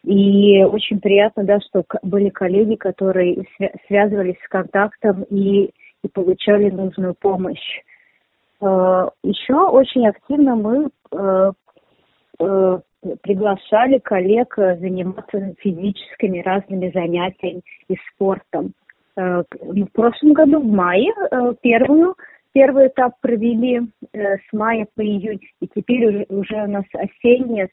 И 0.05 0.63
очень 0.63 0.99
приятно, 0.99 1.43
да, 1.43 1.59
что 1.59 1.83
были 2.03 2.29
коллеги, 2.29 2.75
которые 2.75 3.45
связывались 3.87 4.37
с 4.43 4.47
контактом 4.47 5.23
и, 5.23 5.71
и 6.03 6.07
получали 6.13 6.69
нужную 6.69 7.15
помощь. 7.15 7.81
Э, 8.61 9.09
еще 9.23 9.55
очень 9.55 10.07
активно 10.07 10.55
мы 10.55 10.89
э, 11.11 11.51
э, 12.39 12.79
приглашали 13.21 13.99
коллег 13.99 14.55
заниматься 14.55 15.53
физическими 15.59 16.39
разными 16.41 16.91
занятиями 16.91 17.61
и 17.89 17.95
спортом. 18.13 18.71
Э, 19.17 19.43
в 19.51 19.85
прошлом 19.87 20.31
году, 20.31 20.61
в 20.61 20.65
мае, 20.65 21.11
первую, 21.61 22.15
первый 22.53 22.87
этап 22.87 23.19
провели 23.19 23.81
с 24.13 24.53
мая 24.53 24.87
по 24.95 25.01
июнь, 25.01 25.41
и 25.59 25.67
теперь 25.67 26.25
уже 26.29 26.63
у 26.63 26.67
нас 26.67 26.85
осенняя 26.93 27.69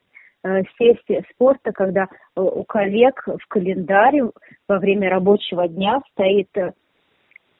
сессия 0.78 1.24
спорта, 1.32 1.72
когда 1.72 2.06
у 2.36 2.62
коллег 2.64 3.22
в 3.26 3.48
календаре 3.48 4.30
во 4.68 4.78
время 4.78 5.10
рабочего 5.10 5.66
дня 5.68 6.00
стоит 6.12 6.48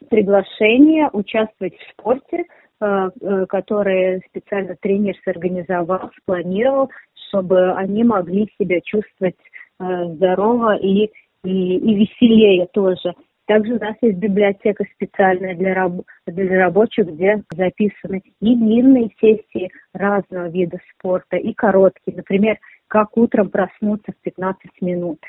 приглашение 0.09 1.09
участвовать 1.13 1.77
в 1.77 1.91
спорте, 1.93 2.45
которое 2.79 4.21
специально 4.29 4.77
тренер 4.77 5.17
сорганизовал, 5.25 6.11
спланировал, 6.21 6.91
чтобы 7.29 7.73
они 7.73 8.05
могли 8.05 8.49
себя 8.59 8.81
чувствовать 8.83 9.37
э, 9.81 10.05
здорово 10.15 10.77
и, 10.77 11.11
и, 11.45 11.77
и 11.77 11.95
веселее 11.95 12.67
тоже. 12.67 13.15
Также 13.47 13.75
у 13.75 13.79
нас 13.79 13.95
есть 14.03 14.19
библиотека 14.19 14.85
специальная 14.95 15.55
для, 15.55 15.75
раб, 15.75 16.03
для 16.27 16.65
рабочих, 16.65 17.07
где 17.07 17.43
записаны 17.55 18.23
и 18.41 18.57
длинные 18.57 19.11
сессии 19.21 19.71
разного 19.95 20.49
вида 20.49 20.79
спорта, 20.91 21.37
и 21.37 21.53
короткие. 21.55 22.17
Например, 22.17 22.59
как 22.89 23.17
утром 23.17 23.51
проснуться 23.51 24.13
в 24.13 24.23
15 24.23 24.71
минут, 24.81 25.21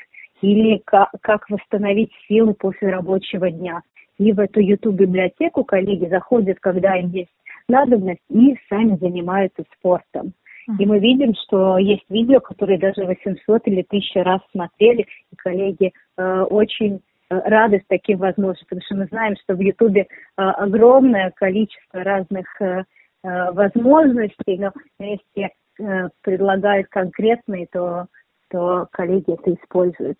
или 0.42 0.82
как, 0.84 1.48
восстановить 1.48 2.10
силы 2.26 2.54
после 2.54 2.90
рабочего 2.90 3.50
дня. 3.50 3.82
И 4.18 4.32
в 4.32 4.40
эту 4.40 4.60
YouTube-библиотеку 4.60 5.62
коллеги 5.62 6.06
заходят, 6.06 6.58
когда 6.60 6.96
им 6.96 7.10
есть 7.10 7.30
надобность, 7.68 8.20
и 8.28 8.56
сами 8.68 8.96
занимаются 8.96 9.64
спортом. 9.76 10.32
И 10.78 10.84
мы 10.84 10.98
видим, 10.98 11.34
что 11.34 11.78
есть 11.78 12.04
видео, 12.10 12.40
которые 12.40 12.78
даже 12.78 13.04
800 13.04 13.66
или 13.68 13.80
1000 13.88 14.22
раз 14.22 14.40
смотрели, 14.52 15.06
и 15.32 15.36
коллеги 15.36 15.92
э, 16.16 16.40
очень 16.42 17.00
рады 17.30 17.78
с 17.78 17.86
таким 17.88 18.18
возможностью, 18.18 18.66
потому 18.68 18.82
что 18.84 18.94
мы 18.96 19.06
знаем, 19.06 19.36
что 19.42 19.54
в 19.54 19.60
Ютубе 19.60 20.02
э, 20.02 20.06
огромное 20.36 21.30
количество 21.32 22.02
разных 22.02 22.46
э, 22.60 22.84
э 23.24 23.50
возможностей, 23.52 24.58
но 24.58 24.72
если 24.98 25.50
э, 25.80 26.08
предлагает 26.22 26.88
конкретные, 26.88 27.66
то, 27.66 28.06
то 28.50 28.88
коллеги 28.92 29.34
это 29.34 29.54
используют. 29.54 30.18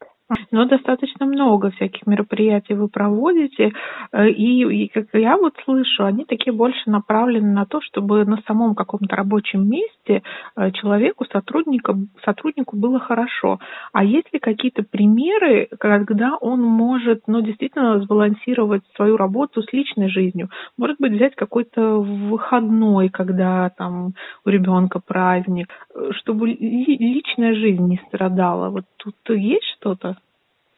Но 0.50 0.66
достаточно 0.66 1.24
много 1.24 1.70
всяких 1.70 2.06
мероприятий 2.06 2.74
вы 2.74 2.88
проводите, 2.88 3.72
э, 4.12 4.28
и, 4.28 4.84
и 4.84 4.88
как 4.88 5.06
я 5.14 5.36
вот 5.36 5.54
слышу, 5.64 6.04
они 6.04 6.24
такие 6.24 6.52
больше 6.52 6.90
направлены 6.90 7.52
на 7.52 7.64
то, 7.64 7.80
чтобы 7.80 8.24
на 8.26 8.38
самом 8.46 8.74
каком-то 8.74 9.16
рабочем 9.16 9.68
месте 9.68 10.22
э, 10.56 10.70
человеку, 10.72 11.24
сотруднику, 11.32 11.94
сотруднику 12.24 12.76
было 12.76 12.98
хорошо. 12.98 13.58
А 13.92 14.04
есть 14.04 14.30
ли 14.32 14.38
какие-то 14.38 14.82
примеры, 14.82 15.68
когда 15.78 16.36
он 16.36 16.60
может, 16.62 17.22
ну, 17.26 17.40
действительно 17.40 18.00
сбалансировать 18.00 18.82
свою 18.96 19.16
работу 19.16 19.62
с 19.62 19.72
личной 19.72 20.10
жизнью? 20.10 20.50
Может 20.76 20.98
быть, 20.98 21.12
взять 21.12 21.36
какой-то 21.36 22.00
выходной, 22.00 23.08
когда 23.08 23.70
там 23.70 24.12
у 24.44 24.50
ребенка 24.50 25.00
праздник, 25.00 25.68
э, 25.94 26.10
чтобы 26.16 26.48
личная 26.48 27.54
жизнь 27.54 27.86
не 27.86 28.00
страдала. 28.08 28.68
Вот 28.68 28.84
тут 28.98 29.14
есть 29.30 29.64
что-то? 29.78 30.17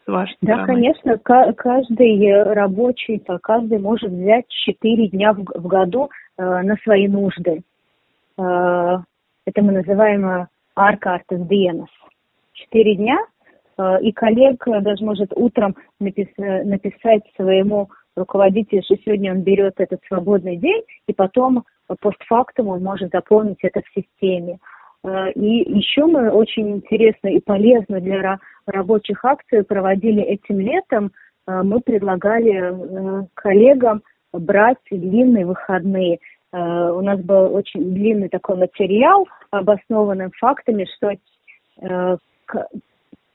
Вашей 0.06 0.36
Да, 0.42 0.54
стороны? 0.64 0.66
конечно, 0.66 1.18
каждый 1.18 2.42
рабочий, 2.42 3.22
каждый 3.42 3.78
может 3.78 4.10
взять 4.10 4.48
4 4.48 5.08
дня 5.08 5.32
в, 5.32 5.44
в 5.44 5.66
году 5.66 6.10
э, 6.36 6.42
на 6.42 6.76
свои 6.82 7.08
нужды. 7.08 7.62
Э, 8.38 8.98
это 9.46 9.62
мы 9.62 9.72
называем 9.72 10.26
э, 10.26 10.46
арка 10.76 11.14
артес 11.14 11.46
диенос. 11.46 11.90
4 12.52 12.96
дня, 12.96 13.18
э, 13.78 14.02
и 14.02 14.12
коллег 14.12 14.64
даже 14.82 15.04
может 15.04 15.32
утром 15.34 15.76
напис, 15.98 16.28
написать 16.36 17.22
своему 17.36 17.90
руководителю, 18.16 18.82
что 18.82 18.96
сегодня 18.96 19.32
он 19.32 19.42
берет 19.42 19.74
этот 19.78 20.00
свободный 20.08 20.56
день, 20.56 20.82
и 21.06 21.12
потом 21.12 21.64
постфактум 22.00 22.68
он 22.68 22.82
может 22.82 23.10
заполнить 23.12 23.58
это 23.62 23.80
в 23.82 24.00
системе. 24.00 24.58
Э, 25.04 25.30
и 25.32 25.78
еще 25.78 26.06
мы 26.06 26.30
очень 26.30 26.70
интересно 26.76 27.28
и 27.28 27.40
полезно 27.40 28.00
для 28.00 28.38
рабочих 28.70 29.24
акций 29.24 29.64
проводили 29.64 30.22
этим 30.22 30.60
летом. 30.60 31.12
Э, 31.46 31.62
мы 31.62 31.80
предлагали 31.80 32.52
э, 32.52 33.26
коллегам 33.34 34.02
брать 34.32 34.78
длинные 34.90 35.46
выходные. 35.46 36.18
У 36.52 37.00
нас 37.00 37.20
был 37.20 37.54
очень 37.54 37.94
длинный 37.94 38.28
такой 38.28 38.56
материал, 38.56 39.26
обоснованным 39.52 40.32
фактами, 40.36 40.84
что 40.96 41.12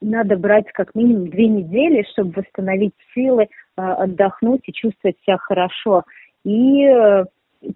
надо 0.02 0.36
брать 0.36 0.70
как 0.74 0.94
минимум 0.96 1.30
две 1.30 1.48
недели, 1.48 2.06
чтобы 2.12 2.34
восстановить 2.36 2.94
силы, 3.14 3.48
отдохнуть 3.78 4.62
и 4.66 4.74
чувствовать 4.74 5.16
себя 5.26 5.38
хорошо. 5.38 6.04
И 6.44 6.94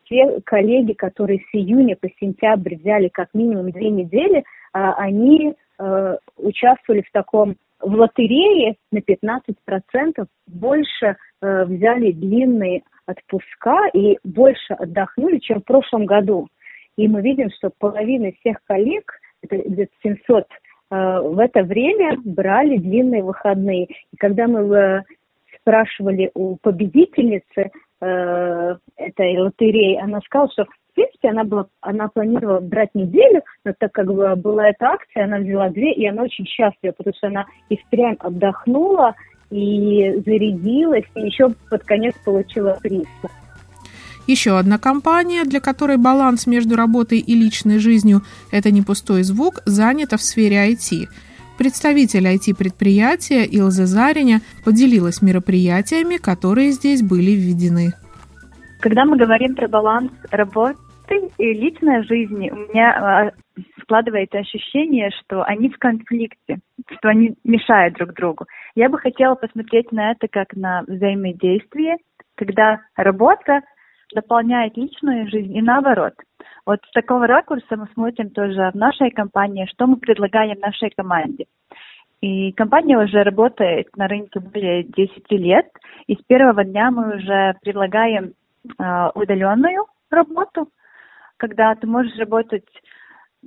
те 0.10 0.42
коллеги, 0.46 0.92
которые 0.92 1.40
с 1.40 1.56
июня 1.56 1.96
по 1.96 2.10
сентябрь 2.20 2.76
взяли 2.76 3.08
как 3.08 3.30
минимум 3.34 3.72
две 3.72 3.90
недели, 3.90 4.44
они 4.74 5.56
э, 5.80 6.18
участвовали 6.38 7.02
в 7.02 7.12
таком 7.12 7.56
в 7.82 7.96
лотерее 7.96 8.76
на 8.92 9.00
15% 9.00 10.26
больше 10.48 11.16
э, 11.42 11.66
взяли 11.66 12.12
длинные 12.12 12.84
отпуска 13.06 13.88
и 13.94 14.18
больше 14.24 14.74
отдохнули, 14.74 15.40
чем 15.40 15.62
в 15.62 15.66
прошлом 15.66 16.06
году. 16.06 16.48
И 16.98 17.08
мы 17.08 17.22
видим, 17.22 17.50
что 17.52 17.72
половина 17.78 18.32
всех 18.40 18.58
коллег, 18.66 19.14
это 19.42 19.58
где-то 19.58 19.92
700, 20.04 20.44
э, 20.92 21.20
в 21.22 21.40
это 21.40 21.64
время 21.64 22.18
брали 22.24 22.78
длинные 22.78 23.24
выходные. 23.24 23.86
И 23.86 24.18
когда 24.18 24.48
мы 24.48 25.04
спрашивали 25.62 26.32
у 26.34 26.58
победительницы, 26.58 27.72
э, 28.02 28.76
этой 28.98 29.38
лотереи, 29.38 29.98
она 29.98 30.20
сказала, 30.22 30.50
что 30.52 30.66
принципе 31.00 31.30
она, 31.30 31.44
была, 31.44 31.68
она 31.82 32.08
планировала 32.08 32.60
брать 32.60 32.94
неделю, 32.94 33.42
но 33.64 33.74
так 33.78 33.92
как 33.92 34.08
была 34.08 34.70
эта 34.70 34.88
акция, 34.88 35.26
она 35.26 35.38
взяла 35.38 35.70
две, 35.70 35.94
и 35.94 36.06
она 36.06 36.24
очень 36.24 36.46
счастлива, 36.46 36.94
потому 36.98 37.16
что 37.16 37.28
она 37.28 37.46
и 37.70 37.78
впрямь 37.78 38.16
отдохнула, 38.20 39.16
и 39.50 40.22
зарядилась, 40.26 41.06
и 41.16 41.22
еще 41.22 41.50
под 41.70 41.84
конец 41.84 42.14
получила 42.24 42.78
приз. 42.82 43.08
Еще 44.28 44.60
одна 44.60 44.78
компания, 44.78 45.44
для 45.44 45.60
которой 45.60 45.98
баланс 45.98 46.46
между 46.46 46.76
работой 46.76 47.20
и 47.20 47.34
личной 47.34 47.80
жизнью– 47.80 48.22
это 48.52 48.70
не 48.70 48.84
пустой 48.84 49.24
звук, 49.24 49.62
занята 49.66 50.18
в 50.18 50.22
сфере 50.22 50.72
IT– 50.72 51.08
Представитель 51.58 52.26
IT-предприятия 52.26 53.44
Илза 53.44 53.86
Зариня 53.86 54.40
поделилась 54.64 55.22
мероприятиями, 55.22 56.16
которые 56.16 56.72
здесь 56.72 57.02
были 57.02 57.32
введены. 57.32 57.92
Когда 58.80 59.04
мы 59.04 59.18
говорим 59.18 59.56
про 59.56 59.68
баланс 59.68 60.10
работы 60.32 60.78
и 61.16 61.54
личной 61.54 62.04
жизни, 62.04 62.50
у 62.50 62.56
меня 62.56 62.92
а, 62.92 63.32
складывается 63.82 64.40
ощущение, 64.40 65.10
что 65.12 65.44
они 65.44 65.70
в 65.70 65.78
конфликте, 65.78 66.60
что 66.98 67.10
они 67.10 67.36
мешают 67.44 67.96
друг 67.96 68.14
другу. 68.14 68.46
Я 68.76 68.90
бы 68.90 68.98
хотела 68.98 69.36
посмотреть 69.36 69.92
на 69.92 70.12
это 70.12 70.28
как 70.28 70.56
на 70.56 70.84
взаимодействие, 70.88 71.98
когда 72.36 72.82
работа 72.96 73.62
дополняет 74.14 74.78
личную 74.78 75.30
жизнь 75.30 75.56
и 75.56 75.62
наоборот. 75.62 76.14
Вот 76.66 76.80
с 76.86 76.92
такого 76.92 77.28
ракурса 77.28 77.78
мы 77.78 77.88
смотрим 77.94 78.30
тоже 78.30 78.72
в 78.74 78.76
нашей 78.76 79.12
компании, 79.12 79.68
что 79.72 79.88
мы 79.88 79.98
предлагаем 79.98 80.60
нашей 80.60 80.90
команде. 80.90 81.46
И 82.22 82.52
компания 82.52 82.98
уже 82.98 83.24
работает 83.24 83.88
на 83.96 84.08
рынке 84.08 84.40
более 84.40 84.84
10 84.84 85.32
лет, 85.32 85.68
и 86.08 86.16
с 86.16 86.24
первого 86.28 86.66
дня 86.66 86.92
мы 86.92 87.16
уже 87.16 87.56
предлагаем 87.62 88.34
э, 88.78 89.10
удаленную 89.16 89.86
работу, 90.10 90.68
когда 91.40 91.74
ты 91.76 91.88
можешь 91.88 92.16
работать 92.18 92.68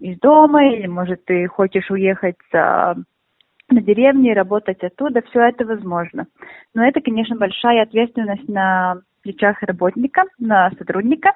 из 0.01 0.19
дома, 0.19 0.67
или, 0.67 0.87
может, 0.87 1.25
ты 1.27 1.47
хочешь 1.47 1.91
уехать 1.91 2.37
э, 2.53 2.57
на 2.57 3.81
деревню 3.81 4.33
и 4.33 4.35
работать 4.35 4.83
оттуда, 4.83 5.23
все 5.23 5.41
это 5.43 5.65
возможно. 5.65 6.27
Но 6.75 6.85
это, 6.85 7.01
конечно, 7.01 7.37
большая 7.37 7.83
ответственность 7.83 8.49
на 8.49 8.97
плечах 9.23 9.63
работника, 9.63 10.25
на 10.39 10.71
сотрудника, 10.79 11.33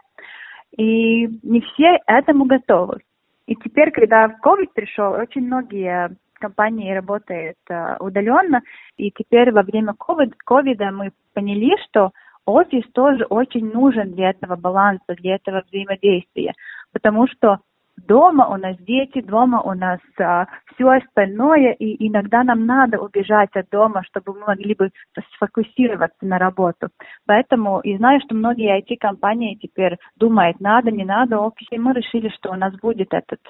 и 0.77 1.29
не 1.43 1.61
все 1.61 1.99
этому 2.07 2.47
готовы. 2.47 3.01
И 3.47 3.55
теперь, 3.55 3.93
когда 3.93 4.27
COVID 4.43 4.71
пришел, 4.75 5.13
очень 5.13 5.47
многие 5.47 6.17
компании 6.35 6.93
работают 6.93 7.57
uh, 7.71 7.97
удаленно, 8.01 8.61
и 8.97 9.11
теперь 9.11 9.53
во 9.53 9.63
время 9.63 9.95
COVID 9.95 10.91
мы 10.91 11.13
поняли, 11.33 11.75
что 11.89 12.11
офис 12.47 12.85
тоже 12.93 13.25
очень 13.25 13.71
нужен 13.73 14.13
для 14.13 14.31
этого 14.31 14.57
баланса, 14.57 15.15
для 15.17 15.35
этого 15.37 15.63
взаимодействия, 15.67 16.53
потому 16.93 17.27
что 17.27 17.59
дома 17.97 18.47
у 18.49 18.57
нас 18.57 18.77
дети, 18.79 19.21
дома 19.21 19.61
у 19.61 19.73
нас 19.75 20.01
а, 20.19 20.47
все 20.75 20.89
остальное, 20.89 21.73
и 21.73 22.07
иногда 22.09 22.45
нам 22.45 22.67
надо 22.67 23.01
убежать 23.01 23.51
от 23.55 23.69
дома, 23.71 24.03
чтобы 24.05 24.35
мы 24.35 24.47
могли 24.47 24.75
бы 24.75 24.91
сфокусироваться 25.35 26.25
на 26.25 26.39
работу. 26.39 26.89
Поэтому, 27.27 27.81
и 27.81 27.97
знаю, 27.97 28.21
что 28.21 28.35
многие 28.35 28.79
IT-компании 28.81 29.59
теперь 29.61 29.97
думают, 30.17 30.61
надо, 30.61 30.91
не 30.91 31.05
надо 31.05 31.41
офис, 31.41 31.67
и 31.71 31.79
мы 31.79 31.93
решили, 31.95 32.29
что 32.29 32.51
у 32.51 32.55
нас 32.55 32.75
будет 32.81 33.13
этот 33.13 33.41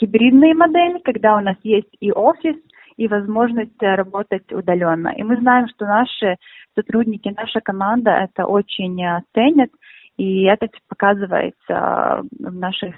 гибридная 0.00 0.54
модель, 0.54 1.00
когда 1.04 1.36
у 1.36 1.40
нас 1.40 1.56
есть 1.62 1.94
и 2.00 2.10
офис, 2.12 2.56
и 2.96 3.08
возможность 3.08 3.80
работать 3.80 4.50
удаленно. 4.52 5.08
И 5.08 5.22
мы 5.22 5.36
знаем, 5.36 5.68
что 5.68 5.86
наши 5.86 6.36
сотрудники, 6.74 7.32
наша 7.36 7.60
команда 7.60 8.10
это 8.10 8.46
очень 8.46 9.02
а, 9.04 9.22
ценят, 9.34 9.70
и 10.16 10.44
это 10.44 10.68
показывается 10.88 12.22
в 12.38 12.54
наших 12.54 12.94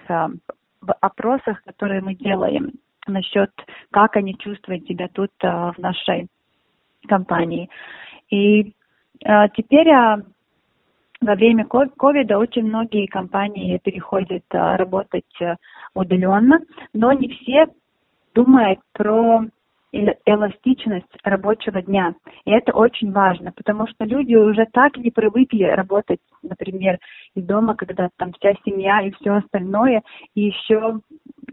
опросах, 1.00 1.62
которые 1.64 2.02
мы 2.02 2.14
делаем 2.14 2.72
насчет, 3.06 3.50
как 3.92 4.16
они 4.16 4.36
чувствуют 4.36 4.86
себя 4.86 5.08
тут 5.12 5.30
в 5.40 5.74
нашей 5.78 6.26
компании. 7.06 7.70
И 8.30 8.74
теперь 9.20 9.88
во 11.20 11.34
время 11.34 11.64
ковида 11.66 12.36
очень 12.36 12.64
многие 12.64 13.06
компании 13.06 13.78
переходят 13.78 14.44
работать 14.50 15.38
удаленно, 15.94 16.60
но 16.92 17.12
не 17.12 17.28
все 17.28 17.66
думают 18.34 18.80
про 18.92 19.44
эластичность 20.26 21.06
рабочего 21.22 21.80
дня. 21.82 22.14
И 22.44 22.50
это 22.50 22.72
очень 22.72 23.12
важно, 23.12 23.52
потому 23.52 23.86
что 23.86 24.04
люди 24.04 24.34
уже 24.34 24.66
так 24.72 24.96
не 24.96 25.10
привыкли 25.10 25.64
работать, 25.64 26.20
например, 26.42 26.98
из 27.34 27.44
дома, 27.44 27.74
когда 27.74 28.08
там 28.16 28.32
вся 28.32 28.54
семья 28.64 29.00
и 29.02 29.12
все 29.12 29.34
остальное, 29.34 30.02
и 30.34 30.42
еще 30.42 31.00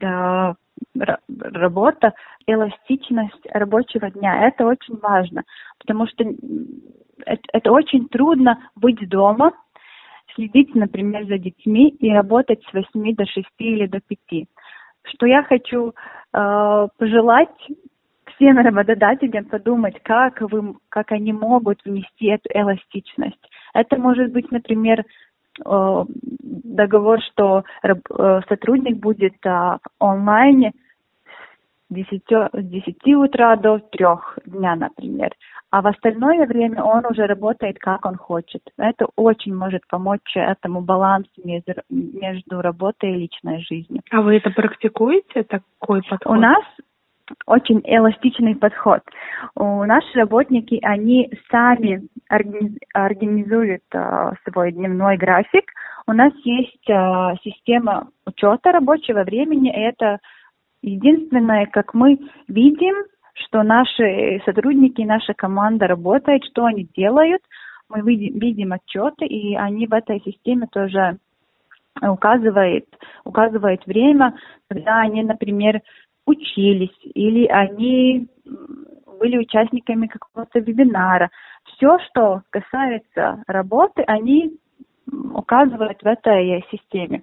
э, 0.02 0.54
работа, 0.96 2.14
эластичность 2.48 3.46
рабочего 3.52 4.10
дня. 4.10 4.48
Это 4.48 4.66
очень 4.66 4.98
важно, 4.98 5.44
потому 5.80 6.08
что 6.08 6.24
это, 7.26 7.42
это 7.54 7.72
очень 7.72 8.08
трудно 8.08 8.60
быть 8.76 9.08
дома, 9.08 9.52
следить, 10.36 10.74
например, 10.76 11.26
за 11.26 11.38
детьми 11.38 11.90
и 11.90 12.12
работать 12.12 12.64
с 12.64 12.74
8 12.74 13.16
до 13.16 13.26
6 13.26 13.46
или 13.60 13.86
до 13.86 14.00
5. 14.00 14.46
Что 15.04 15.26
я 15.26 15.44
хочу 15.44 15.94
э, 16.34 16.88
пожелать 16.98 17.68
всем 18.42 18.58
работодателям 18.58 19.46
подумать, 19.46 20.02
как, 20.04 20.42
вы, 20.42 20.74
как 20.90 21.12
они 21.12 21.32
могут 21.32 21.84
внести 21.86 22.26
эту 22.26 22.50
эластичность. 22.54 23.40
Это 23.74 23.98
может 23.98 24.32
быть, 24.32 24.52
например, 24.52 25.06
договор, 25.64 27.22
что 27.22 27.64
сотрудник 28.50 28.98
будет 28.98 29.36
в 29.44 29.80
онлайне 30.00 30.72
с 31.90 31.94
10, 31.94 32.24
с 32.30 32.50
10 32.54 33.08
утра 33.16 33.56
до 33.58 33.78
3 33.78 34.06
дня, 34.48 34.76
например 34.76 35.32
а 35.72 35.82
в 35.82 35.88
остальное 35.88 36.46
время 36.48 36.84
он 36.84 37.06
уже 37.06 37.26
работает 37.26 37.80
как 37.80 38.06
он 38.06 38.18
хочет. 38.18 38.62
Это 38.78 39.08
очень 39.16 39.56
может 39.56 39.88
помочь 39.88 40.36
этому 40.36 40.82
балансу 40.82 41.30
между, 41.46 41.76
между 41.90 42.62
работой 42.62 43.12
и 43.12 43.20
личной 43.20 43.62
жизнью. 43.62 44.02
А 44.12 44.22
вы 44.22 44.36
это 44.36 44.50
практикуете, 44.50 45.44
такой 45.44 46.02
подход? 46.04 46.28
У 46.28 46.36
нас 46.36 46.64
очень 47.46 47.82
эластичный 47.84 48.56
подход. 48.56 49.02
У 49.56 49.84
наши 49.84 50.18
работники, 50.18 50.80
они 50.84 51.32
сами 51.50 52.08
организуют 52.94 53.84
uh, 53.94 54.34
свой 54.50 54.72
дневной 54.72 55.18
график. 55.18 55.72
У 56.08 56.14
нас 56.14 56.34
есть 56.44 56.90
uh, 56.90 57.36
система 57.44 58.08
учета 58.26 58.72
рабочего 58.72 59.24
времени. 59.24 59.72
Это 59.72 60.20
единственное, 60.82 61.66
как 61.68 61.94
мы 61.94 62.20
видим, 62.48 62.96
что 63.34 63.64
наши 63.64 64.42
сотрудники, 64.46 65.02
наша 65.02 65.34
команда 65.34 65.88
работает, 65.88 66.44
что 66.46 66.66
они 66.66 66.88
делают. 66.96 67.42
Мы 67.90 68.02
видим, 68.02 68.40
видим 68.40 68.74
отчеты, 68.74 69.26
и 69.26 69.56
они 69.56 69.88
в 69.88 69.94
этой 69.94 70.22
системе 70.22 70.68
тоже 70.72 71.18
указывают, 72.02 72.86
указывают 73.26 73.86
время, 73.86 74.34
когда 74.70 75.02
они, 75.02 75.24
например, 75.24 75.82
учились, 76.32 76.98
или 77.14 77.46
они 77.48 78.28
были 79.20 79.38
участниками 79.38 80.08
какого-то 80.08 80.60
вебинара. 80.60 81.30
Все, 81.64 81.98
что 82.08 82.42
касается 82.50 83.44
работы, 83.48 84.04
они 84.08 84.58
указывают 85.34 86.02
в 86.02 86.06
этой 86.06 86.66
системе. 86.72 87.22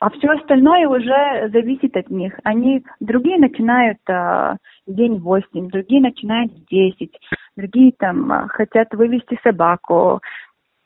А 0.00 0.10
все 0.10 0.28
остальное 0.28 0.88
уже 0.88 1.48
зависит 1.52 1.96
от 1.96 2.10
них. 2.10 2.38
Они, 2.44 2.82
другие 3.00 3.38
начинают 3.38 3.98
а, 4.08 4.56
день 4.86 5.18
в 5.18 5.22
8, 5.22 5.68
другие 5.68 6.02
начинают 6.02 6.52
в 6.52 6.66
10, 6.66 7.12
другие 7.56 7.92
там 7.98 8.30
а, 8.30 8.48
хотят 8.48 8.92
вывести 8.92 9.38
собаку, 9.42 10.20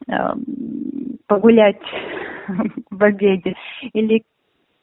а, 0.09 0.35
погулять 1.27 1.81
в 2.91 3.03
обеде 3.03 3.55
или 3.93 4.23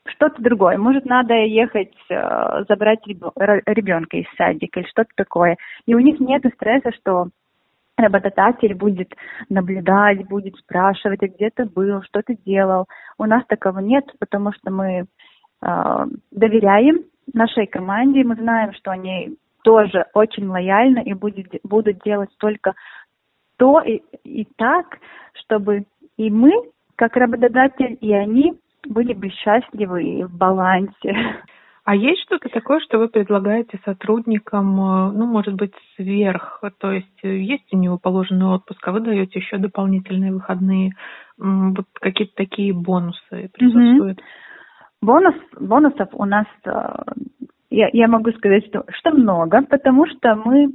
что-то 0.09 0.41
другое. 0.41 0.77
Может, 0.77 1.05
надо 1.05 1.33
ехать 1.33 1.93
а, 2.09 2.63
забрать 2.67 3.05
ребенка 3.05 4.17
из 4.17 4.25
садика 4.37 4.79
или 4.79 4.87
что-то 4.87 5.09
такое. 5.15 5.57
И 5.85 5.95
у 5.95 5.99
них 5.99 6.19
нет 6.19 6.43
стресса, 6.55 6.91
что 6.93 7.27
работодатель 7.97 8.75
будет 8.75 9.13
наблюдать, 9.49 10.27
будет 10.27 10.55
спрашивать, 10.57 11.23
а 11.23 11.27
где 11.27 11.49
ты 11.49 11.65
был, 11.65 12.01
что 12.03 12.21
ты 12.21 12.37
делал. 12.45 12.85
У 13.17 13.25
нас 13.25 13.43
такого 13.47 13.79
нет, 13.79 14.05
потому 14.19 14.51
что 14.53 14.71
мы 14.71 15.05
э, 15.61 16.05
доверяем 16.31 17.03
нашей 17.33 17.65
команде, 17.65 18.23
мы 18.23 18.35
знаем, 18.35 18.73
что 18.73 18.91
они 18.91 19.37
тоже 19.63 20.05
очень 20.13 20.47
лояльны 20.47 21.03
и 21.03 21.13
будет, 21.13 21.47
будут 21.63 22.01
делать 22.03 22.29
только 22.37 22.73
то 23.57 23.81
и, 23.81 24.01
и 24.23 24.47
так, 24.55 24.99
чтобы 25.33 25.85
и 26.17 26.29
мы, 26.29 26.51
как 26.95 27.15
работодатель, 27.15 27.97
и 27.99 28.13
они 28.13 28.53
были 28.89 29.13
бы 29.13 29.29
счастливы 29.29 30.03
и 30.03 30.23
в 30.23 30.35
балансе. 30.35 31.15
А 31.87 31.95
есть 31.95 32.21
что-то 32.23 32.49
такое, 32.49 32.81
что 32.81 32.97
вы 32.97 33.07
предлагаете 33.07 33.79
сотрудникам, 33.85 34.75
э, 34.75 35.11
ну, 35.13 35.25
может 35.25 35.53
быть, 35.53 35.71
сверх, 35.95 36.61
то 36.79 36.91
есть 36.91 37.19
э, 37.23 37.37
есть 37.37 37.63
у 37.71 37.77
него 37.77 37.97
положенный 37.97 38.47
отпуск, 38.47 38.85
а 38.85 38.91
вы 38.91 38.99
даете 38.99 39.39
еще 39.39 39.57
дополнительные 39.57 40.33
выходные, 40.33 40.91
вот 41.37 41.85
какие-то 41.93 42.33
такие 42.35 42.73
бонусы 42.73 43.49
присутствуют? 43.53 44.19
Mm-hmm. 44.19 44.23
Бонус, 45.01 45.35
бонусов 45.61 46.09
у 46.11 46.25
нас, 46.25 46.45
э, 46.65 46.71
я, 47.69 47.87
я 47.93 48.09
могу 48.09 48.31
сказать, 48.31 48.65
что, 48.67 48.83
что 48.89 49.11
много, 49.11 49.61
потому 49.61 50.07
что 50.07 50.35
мы 50.35 50.71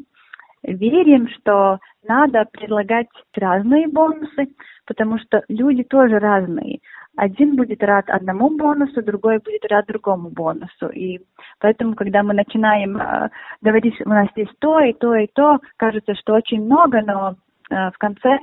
верим, 0.62 1.28
что 1.28 1.78
надо 2.06 2.46
предлагать 2.52 3.08
разные 3.34 3.88
бонусы, 3.88 4.48
потому 4.86 5.18
что 5.18 5.42
люди 5.48 5.82
тоже 5.84 6.18
разные 6.18 6.80
один 7.16 7.56
будет 7.56 7.82
рад 7.82 8.08
одному 8.08 8.50
бонусу, 8.50 9.02
другой 9.02 9.38
будет 9.38 9.64
рад 9.70 9.86
другому 9.86 10.30
бонусу. 10.30 10.88
И 10.88 11.20
поэтому, 11.58 11.94
когда 11.94 12.22
мы 12.22 12.34
начинаем 12.34 12.96
э, 12.96 13.30
говорить, 13.60 13.94
у 14.04 14.08
нас 14.08 14.28
есть 14.36 14.52
то 14.60 14.80
и 14.80 14.92
то 14.92 15.14
и 15.14 15.26
то, 15.26 15.58
кажется, 15.76 16.14
что 16.14 16.34
очень 16.34 16.64
много, 16.64 17.02
но 17.02 17.36
э, 17.70 17.90
в 17.90 17.98
конце 17.98 18.38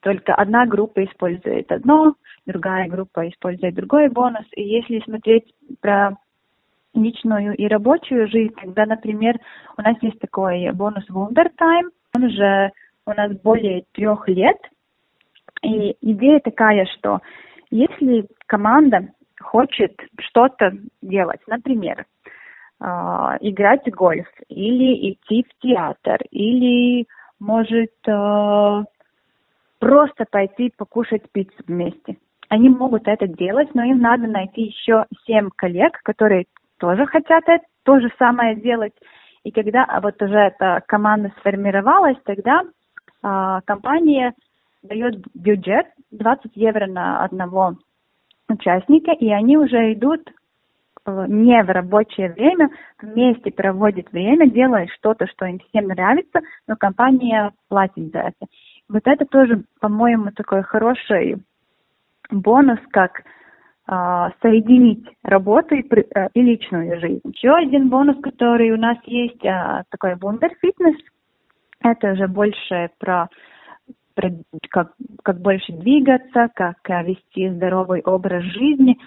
только 0.00 0.34
одна 0.34 0.66
группа 0.66 1.04
использует 1.04 1.72
одно, 1.72 2.14
другая 2.44 2.88
группа 2.88 3.28
использует 3.28 3.74
другой 3.74 4.08
бонус. 4.08 4.44
И 4.54 4.62
если 4.62 5.00
смотреть 5.00 5.52
про 5.80 6.16
личную 6.96 7.54
и 7.54 7.66
рабочую 7.68 8.28
жизнь, 8.28 8.54
когда, 8.54 8.86
например, 8.86 9.38
у 9.76 9.82
нас 9.82 9.96
есть 10.02 10.18
такой 10.18 10.70
бонус 10.72 11.04
Time, 11.08 11.90
он 12.16 12.24
уже 12.24 12.72
у 13.06 13.12
нас 13.12 13.32
более 13.42 13.84
трех 13.92 14.28
лет, 14.28 14.56
и 15.62 15.96
идея 16.00 16.40
такая, 16.40 16.86
что 16.86 17.20
если 17.70 18.26
команда 18.46 19.08
хочет 19.40 19.92
что-то 20.18 20.72
делать, 21.02 21.40
например, 21.46 22.06
а, 22.80 23.36
играть 23.40 23.86
в 23.86 23.90
гольф 23.90 24.28
или 24.48 25.12
идти 25.12 25.44
в 25.48 25.62
театр 25.62 26.18
или 26.30 27.06
может 27.38 27.92
а, 28.08 28.84
просто 29.78 30.24
пойти 30.30 30.72
покушать 30.76 31.22
пиццу 31.32 31.62
вместе. 31.66 32.16
Они 32.48 32.68
могут 32.68 33.08
это 33.08 33.26
делать, 33.26 33.74
но 33.74 33.82
им 33.82 33.98
надо 33.98 34.26
найти 34.26 34.62
еще 34.62 35.06
семь 35.26 35.48
коллег, 35.56 36.00
которые 36.02 36.46
тоже 36.78 37.06
хотят 37.06 37.44
это, 37.46 37.64
то 37.84 38.00
же 38.00 38.10
самое 38.18 38.56
делать. 38.56 38.92
И 39.44 39.50
когда 39.52 39.86
вот 40.02 40.20
уже 40.20 40.36
эта 40.36 40.82
команда 40.86 41.32
сформировалась, 41.38 42.16
тогда 42.24 42.62
а, 43.22 43.60
компания 43.62 44.34
дает 44.82 45.22
бюджет 45.34 45.86
20 46.10 46.52
евро 46.54 46.86
на 46.86 47.24
одного 47.24 47.76
участника, 48.48 49.12
и 49.12 49.30
они 49.30 49.56
уже 49.56 49.92
идут 49.92 50.20
э, 51.04 51.24
не 51.28 51.62
в 51.62 51.68
рабочее 51.68 52.32
время, 52.32 52.70
вместе 53.00 53.50
проводят 53.50 54.10
время, 54.12 54.48
делают 54.48 54.90
что-то, 54.90 55.26
что 55.26 55.46
им 55.46 55.58
всем 55.58 55.88
нравится, 55.88 56.40
но 56.68 56.76
компания 56.76 57.52
платит 57.68 58.12
за 58.12 58.18
это. 58.20 58.46
Вот 58.88 59.02
это 59.04 59.24
тоже, 59.26 59.64
по-моему, 59.80 60.30
такой 60.30 60.62
хороший 60.62 61.42
бонус, 62.30 62.78
как 62.90 63.20
э, 63.20 63.22
соединить 63.88 65.06
работу 65.22 65.76
и, 65.76 65.82
э, 65.82 66.28
и 66.34 66.42
личную 66.42 67.00
жизнь. 67.00 67.20
Еще 67.24 67.52
один 67.52 67.88
бонус, 67.88 68.16
который 68.20 68.72
у 68.72 68.76
нас 68.76 68.98
есть, 69.04 69.44
э, 69.44 69.84
такой 69.90 70.14
Wonder 70.14 70.50
Fitness. 70.62 70.96
Это 71.82 72.12
уже 72.12 72.26
больше 72.26 72.90
про 72.98 73.28
как, 74.70 74.92
как 75.22 75.40
больше 75.40 75.72
двигаться, 75.72 76.48
как 76.54 76.78
э, 76.88 77.04
вести 77.04 77.50
здоровый 77.50 78.00
образ 78.02 78.42
жизни. 78.44 78.98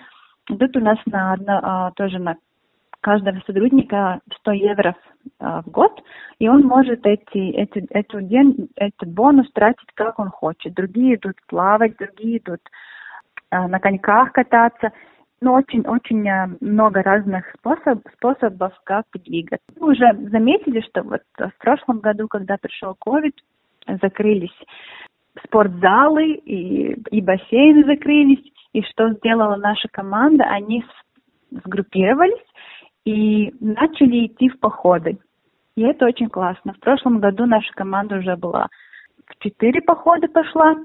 Тут 0.46 0.76
у 0.78 0.80
нас 0.80 0.98
на 1.06 1.34
одно, 1.34 1.60
а, 1.62 1.92
тоже 1.92 2.20
на 2.20 2.36
каждого 3.02 3.40
сотрудника 3.46 4.20
100 4.40 4.52
евро 4.52 4.96
а, 5.40 5.62
в 5.62 5.68
год, 5.68 5.92
и 6.40 6.48
он 6.48 6.64
может 6.64 7.06
эти, 7.06 7.52
эти, 7.52 7.86
эту 7.92 8.22
день, 8.22 8.70
этот 8.76 9.10
бонус 9.10 9.50
тратить 9.52 9.92
как 9.94 10.20
он 10.20 10.30
хочет. 10.30 10.74
Другие 10.74 11.16
идут 11.16 11.36
плавать, 11.48 11.98
другие 11.98 12.38
идут 12.38 12.62
а, 12.66 12.70
на 13.52 13.80
коньках 13.80 14.32
кататься. 14.32 14.92
Ну, 15.42 15.54
очень-очень 15.54 16.58
много 16.60 17.02
разных 17.02 17.46
способ, 17.58 18.06
способов, 18.18 18.74
как 18.84 19.06
двигаться. 19.14 19.66
Мы 19.80 19.92
уже 19.92 20.06
заметили, 20.30 20.82
что 20.82 21.02
вот 21.04 21.22
в 21.38 21.58
прошлом 21.60 22.00
году, 22.00 22.28
когда 22.28 22.58
пришел 22.58 22.98
COVID, 23.06 23.34
закрылись 24.02 24.56
спортзалы 25.46 26.34
и, 26.34 26.94
и 27.12 27.22
бассейны 27.22 27.86
закрылись. 27.86 28.44
И 28.74 28.82
что 28.84 29.14
сделала 29.14 29.56
наша 29.56 29.88
команда? 29.90 30.44
Они 30.46 30.84
сгруппировались 31.52 32.46
и 33.06 33.54
начали 33.60 34.28
идти 34.28 34.50
в 34.50 34.60
походы. 34.60 35.18
И 35.76 35.82
это 35.82 36.06
очень 36.06 36.30
классно. 36.30 36.74
В 36.74 36.80
прошлом 36.80 37.20
году 37.20 37.46
наша 37.46 37.72
команда 37.74 38.18
уже 38.18 38.36
была 38.36 38.68
в 39.28 39.44
четыре 39.44 39.82
похода 39.82 40.28
пошла. 40.28 40.76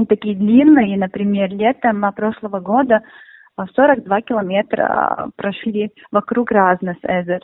И 0.00 0.06
такие 0.06 0.34
длинные, 0.34 0.96
например, 0.96 1.50
летом 1.50 2.10
прошлого 2.14 2.60
года 2.60 3.02
42 3.74 4.22
километра 4.22 5.30
прошли 5.36 5.90
вокруг 6.10 6.50
разных 6.50 6.96
озер. 7.02 7.40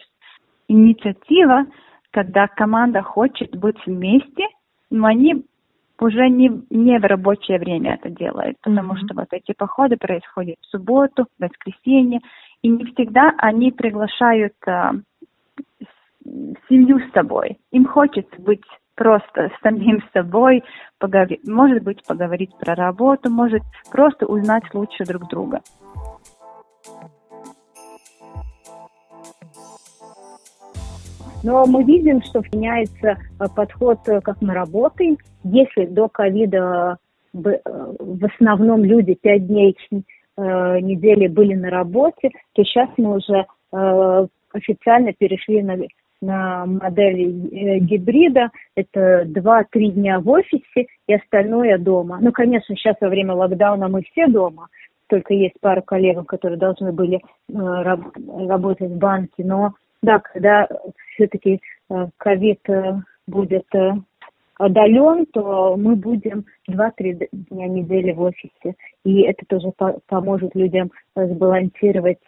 Инициатива, 0.66 1.66
когда 2.12 2.46
команда 2.48 3.02
хочет 3.02 3.54
быть 3.54 3.76
вместе, 3.84 4.48
но 4.90 5.06
они 5.06 5.44
уже 6.00 6.28
не, 6.30 6.50
не 6.70 6.98
в 6.98 7.04
рабочее 7.04 7.58
время 7.58 7.94
это 7.94 8.08
делают, 8.08 8.56
потому 8.62 8.94
mm-hmm. 8.94 9.04
что 9.04 9.14
вот 9.14 9.28
эти 9.32 9.52
походы 9.52 9.96
происходят 9.98 10.56
в 10.62 10.66
субботу, 10.66 11.26
в 11.38 11.42
воскресенье, 11.42 12.20
и 12.62 12.68
не 12.68 12.84
всегда 12.86 13.34
они 13.38 13.70
приглашают 13.70 14.54
а, 14.66 14.92
семью 16.68 17.00
с 17.00 17.12
собой. 17.12 17.58
Им 17.70 17.86
хочется 17.86 18.40
быть 18.40 18.64
просто 18.96 19.50
с 19.50 19.62
самим 19.62 20.02
собой, 20.12 20.64
поговорить, 20.98 21.46
может 21.46 21.82
быть, 21.82 22.04
поговорить 22.04 22.50
про 22.58 22.74
работу, 22.74 23.30
может 23.30 23.62
просто 23.92 24.26
узнать 24.26 24.64
лучше 24.74 25.04
друг 25.04 25.28
друга. 25.28 25.60
Но 31.42 31.64
мы 31.66 31.84
видим, 31.84 32.22
что 32.22 32.42
меняется 32.52 33.10
э, 33.38 33.44
подход, 33.54 34.00
э, 34.08 34.20
как 34.20 34.42
мы 34.42 34.52
работаем. 34.52 35.16
Если 35.44 35.84
до 35.84 36.08
ковида 36.08 36.98
э, 37.32 37.38
в 37.38 38.24
основном 38.24 38.82
люди 38.82 39.14
пять 39.14 39.46
дней 39.46 39.76
недели 40.38 41.28
были 41.28 41.54
на 41.54 41.70
работе, 41.70 42.28
то 42.52 42.62
сейчас 42.62 42.90
мы 42.98 43.16
уже 43.16 43.46
официально 44.52 45.14
перешли 45.14 45.62
на, 45.62 45.78
на 46.20 46.66
модель 46.66 47.80
гибрида. 47.80 48.50
Это 48.74 49.24
2-3 49.26 49.64
дня 49.90 50.20
в 50.20 50.28
офисе 50.28 50.86
и 51.06 51.14
остальное 51.14 51.78
дома. 51.78 52.18
Ну, 52.20 52.32
конечно, 52.32 52.74
сейчас 52.74 52.96
во 53.00 53.08
время 53.08 53.34
локдауна 53.34 53.88
мы 53.88 54.02
все 54.02 54.26
дома, 54.26 54.68
только 55.08 55.34
есть 55.34 55.54
пара 55.60 55.80
коллег, 55.82 56.26
которые 56.26 56.58
должны 56.58 56.92
были 56.92 57.20
работать 57.48 58.90
в 58.90 58.98
банке, 58.98 59.44
но 59.44 59.74
да, 60.02 60.20
когда 60.20 60.68
все-таки 61.14 61.60
э, 61.90 62.06
ковид 62.16 62.60
э, 62.68 63.00
будет 63.26 63.66
э, 63.74 63.92
удален, 64.58 65.26
то 65.26 65.76
мы 65.76 65.96
будем 65.96 66.44
2-3 66.70 67.28
дня 67.32 67.66
недели 67.66 68.12
в 68.12 68.20
офисе. 68.20 68.74
И 69.04 69.22
это 69.22 69.44
тоже 69.46 69.72
поможет 70.06 70.54
людям 70.54 70.90
сбалансировать 71.14 72.18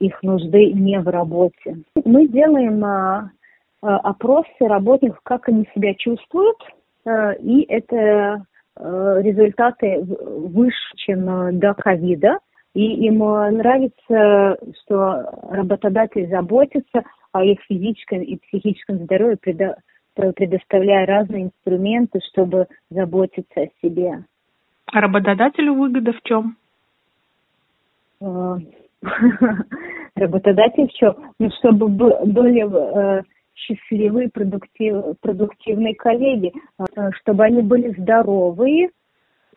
их 0.00 0.22
нужды 0.22 0.72
не 0.72 0.98
в 1.00 1.08
работе. 1.08 1.78
Мы 2.04 2.26
делаем 2.28 3.30
опросы 3.80 4.48
работников, 4.60 5.20
как 5.22 5.48
они 5.48 5.68
себя 5.74 5.94
чувствуют, 5.94 6.58
и 7.06 7.64
это 7.68 8.44
результаты 8.76 10.02
выше, 10.02 10.96
чем 10.96 11.58
до 11.58 11.74
ковида. 11.74 12.38
И 12.74 13.06
им 13.06 13.22
э, 13.22 13.50
нравится, 13.50 14.58
что 14.82 15.28
работодатель 15.50 16.28
заботится 16.28 17.02
о 17.32 17.44
их 17.44 17.60
физическом 17.62 18.22
и 18.22 18.36
психическом 18.36 18.98
здоровье, 18.98 19.38
предоставляя 20.14 21.06
разные 21.06 21.44
инструменты, 21.44 22.20
чтобы 22.30 22.68
заботиться 22.90 23.62
о 23.62 23.68
себе. 23.82 24.24
А 24.86 25.00
работодателю 25.00 25.74
выгода 25.74 26.12
в 26.12 26.22
чем? 26.22 26.56
Э, 29.02 29.06
работодатель 30.16 30.88
чем? 30.88 31.32
Ну, 31.38 31.50
чтобы 31.58 31.88
были 31.88 33.18
э, 33.18 33.22
счастливые, 33.54 34.28
продуктив, 34.30 35.18
продуктивные 35.20 35.94
коллеги, 35.94 36.52
чтобы 37.22 37.44
они 37.44 37.62
были 37.62 37.94
здоровые, 37.98 38.90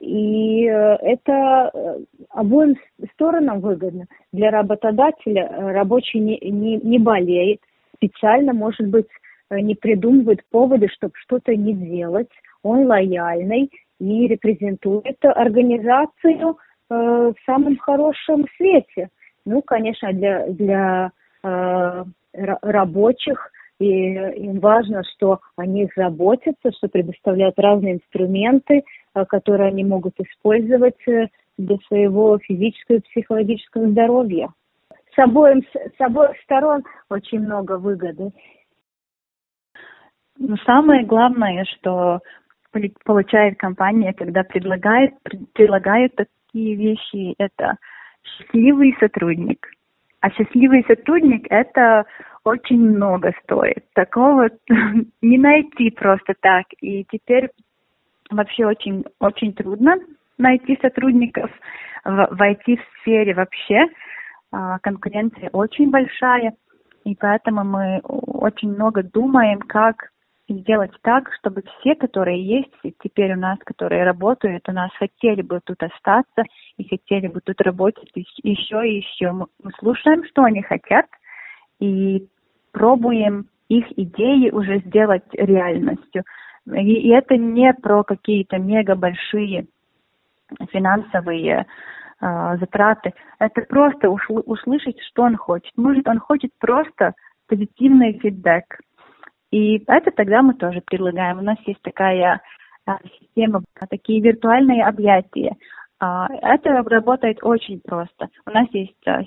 и 0.04 0.66
э, 0.66 0.96
это 1.02 1.72
э, 1.74 2.00
обоим 2.30 2.76
сторонам 3.14 3.62
выгодно. 3.62 4.06
Для 4.34 4.52
работодателя 4.52 5.48
э, 5.48 5.72
рабочий 5.72 6.20
не, 6.20 6.38
не, 6.40 6.78
не 6.78 7.00
болеет, 7.00 7.62
специально, 7.96 8.54
может 8.54 8.88
быть, 8.88 9.08
не 9.50 9.76
придумывает 9.76 10.42
поводы, 10.50 10.90
чтобы 10.90 11.14
что-то 11.16 11.56
не 11.56 11.74
делать. 11.74 12.30
Он 12.64 12.86
лояльный 12.86 13.72
и 14.00 14.28
репрезентует 14.28 15.24
организацию 15.24 16.58
э, 16.90 16.94
в 16.94 17.36
самом 17.46 17.78
хорошем 17.78 18.46
свете. 18.58 19.10
Ну, 19.46 19.62
конечно, 19.62 20.14
для, 20.14 20.48
для 20.48 21.12
э, 21.44 22.06
рабочих 22.34 23.52
и 23.80 23.86
им 23.86 24.60
важно, 24.60 25.04
что 25.04 25.40
о 25.58 25.66
них 25.66 25.92
заботятся, 25.96 26.72
что 26.72 26.88
предоставляют 26.88 27.60
разные 27.60 27.96
инструменты, 27.96 28.84
э, 29.16 29.26
которые 29.26 29.70
они 29.70 29.84
могут 29.84 30.20
использовать 30.20 31.08
э, 31.08 31.28
для 31.58 31.78
своего 31.88 32.38
физического 32.40 32.98
и 32.98 33.02
психологического 33.02 33.90
здоровья. 33.90 34.50
С 35.16 35.20
обоим, 35.20 35.64
с 35.74 36.02
обоих 36.02 36.40
сторон 36.44 36.84
очень 37.10 37.42
много 37.42 37.78
выгоды. 37.78 38.32
Но 40.38 40.56
самое 40.66 41.06
главное, 41.06 41.66
что 41.66 42.22
получает 43.04 43.58
компания, 43.60 44.14
когда 44.14 44.44
предлагает, 44.44 45.14
предлагает 45.54 46.16
такие 46.16 46.76
вещи, 46.76 47.36
это 47.38 47.76
счастливый 48.24 48.96
сотрудник. 49.00 49.68
А 50.22 50.30
счастливый 50.32 50.86
сотрудник– 50.88 51.48
это 51.50 52.06
очень 52.44 52.80
много 52.80 53.34
стоит. 53.44 53.86
Такого 53.94 54.50
не 55.22 55.38
найти 55.38 55.92
просто 55.92 56.34
так. 56.40 56.66
И 56.82 57.06
теперь 57.12 57.50
вообще 58.30 58.66
очень, 58.66 59.04
очень 59.20 59.54
трудно 59.54 59.96
найти 60.38 60.78
сотрудников 60.82 61.52
в, 62.06 62.28
в 62.32 62.42
IT-сфере 62.42 63.34
вообще. 63.34 63.86
А, 64.52 64.78
конкуренция 64.80 65.50
очень 65.50 65.90
большая, 65.90 66.54
и 67.06 67.16
поэтому 67.16 67.64
мы 67.64 68.00
очень 68.04 68.72
много 68.72 69.02
думаем, 69.02 69.60
как 69.60 70.10
сделать 70.50 70.92
так, 71.02 71.32
чтобы 71.40 71.64
все, 71.80 71.96
которые 71.96 72.44
есть 72.44 72.96
теперь 73.02 73.34
у 73.34 73.40
нас, 73.40 73.58
которые 73.66 74.04
работают, 74.04 74.68
у 74.68 74.72
нас 74.72 74.92
хотели 74.98 75.42
бы 75.42 75.60
тут 75.64 75.82
остаться 75.82 76.44
и 76.78 76.88
хотели 76.88 77.28
бы 77.28 77.40
тут 77.42 77.62
работать 77.62 78.10
еще 78.44 78.88
и 78.88 78.98
еще. 78.98 79.32
Мы 79.32 79.48
слушаем, 79.80 80.26
что 80.26 80.44
они 80.44 80.62
хотят, 80.62 81.06
и 81.80 82.28
пробуем 82.72 83.48
их 83.70 83.86
идеи 83.98 84.50
уже 84.50 84.80
сделать 84.80 85.24
реальностью. 85.34 86.24
И, 86.66 86.94
и 86.94 87.10
это 87.10 87.38
не 87.38 87.74
про 87.74 88.04
какие-то 88.04 88.58
мега 88.58 88.96
большие 88.96 89.68
финансовые 90.72 91.66
э, 92.22 92.58
затраты. 92.60 93.14
Это 93.40 93.62
просто 93.62 94.10
услышать, 94.10 95.00
что 95.10 95.24
он 95.24 95.36
хочет. 95.36 95.72
Может, 95.78 96.08
он 96.08 96.20
хочет 96.20 96.52
просто 96.60 97.14
позитивный 97.48 98.20
фидбэк. 98.20 98.80
И 99.54 99.84
это 99.86 100.10
тогда 100.10 100.42
мы 100.42 100.56
тоже 100.56 100.82
предлагаем. 100.84 101.38
У 101.38 101.44
нас 101.44 101.58
есть 101.68 101.82
такая 101.84 102.42
э, 102.88 102.92
система, 103.20 103.62
такие 103.88 104.20
виртуальные 104.20 104.84
объятия. 104.84 105.56
А, 106.00 106.28
это 106.42 106.82
работает 106.82 107.38
очень 107.44 107.80
просто. 107.82 108.30
У 108.48 108.50
нас 108.50 108.68
есть 108.72 108.98
а, 109.06 109.22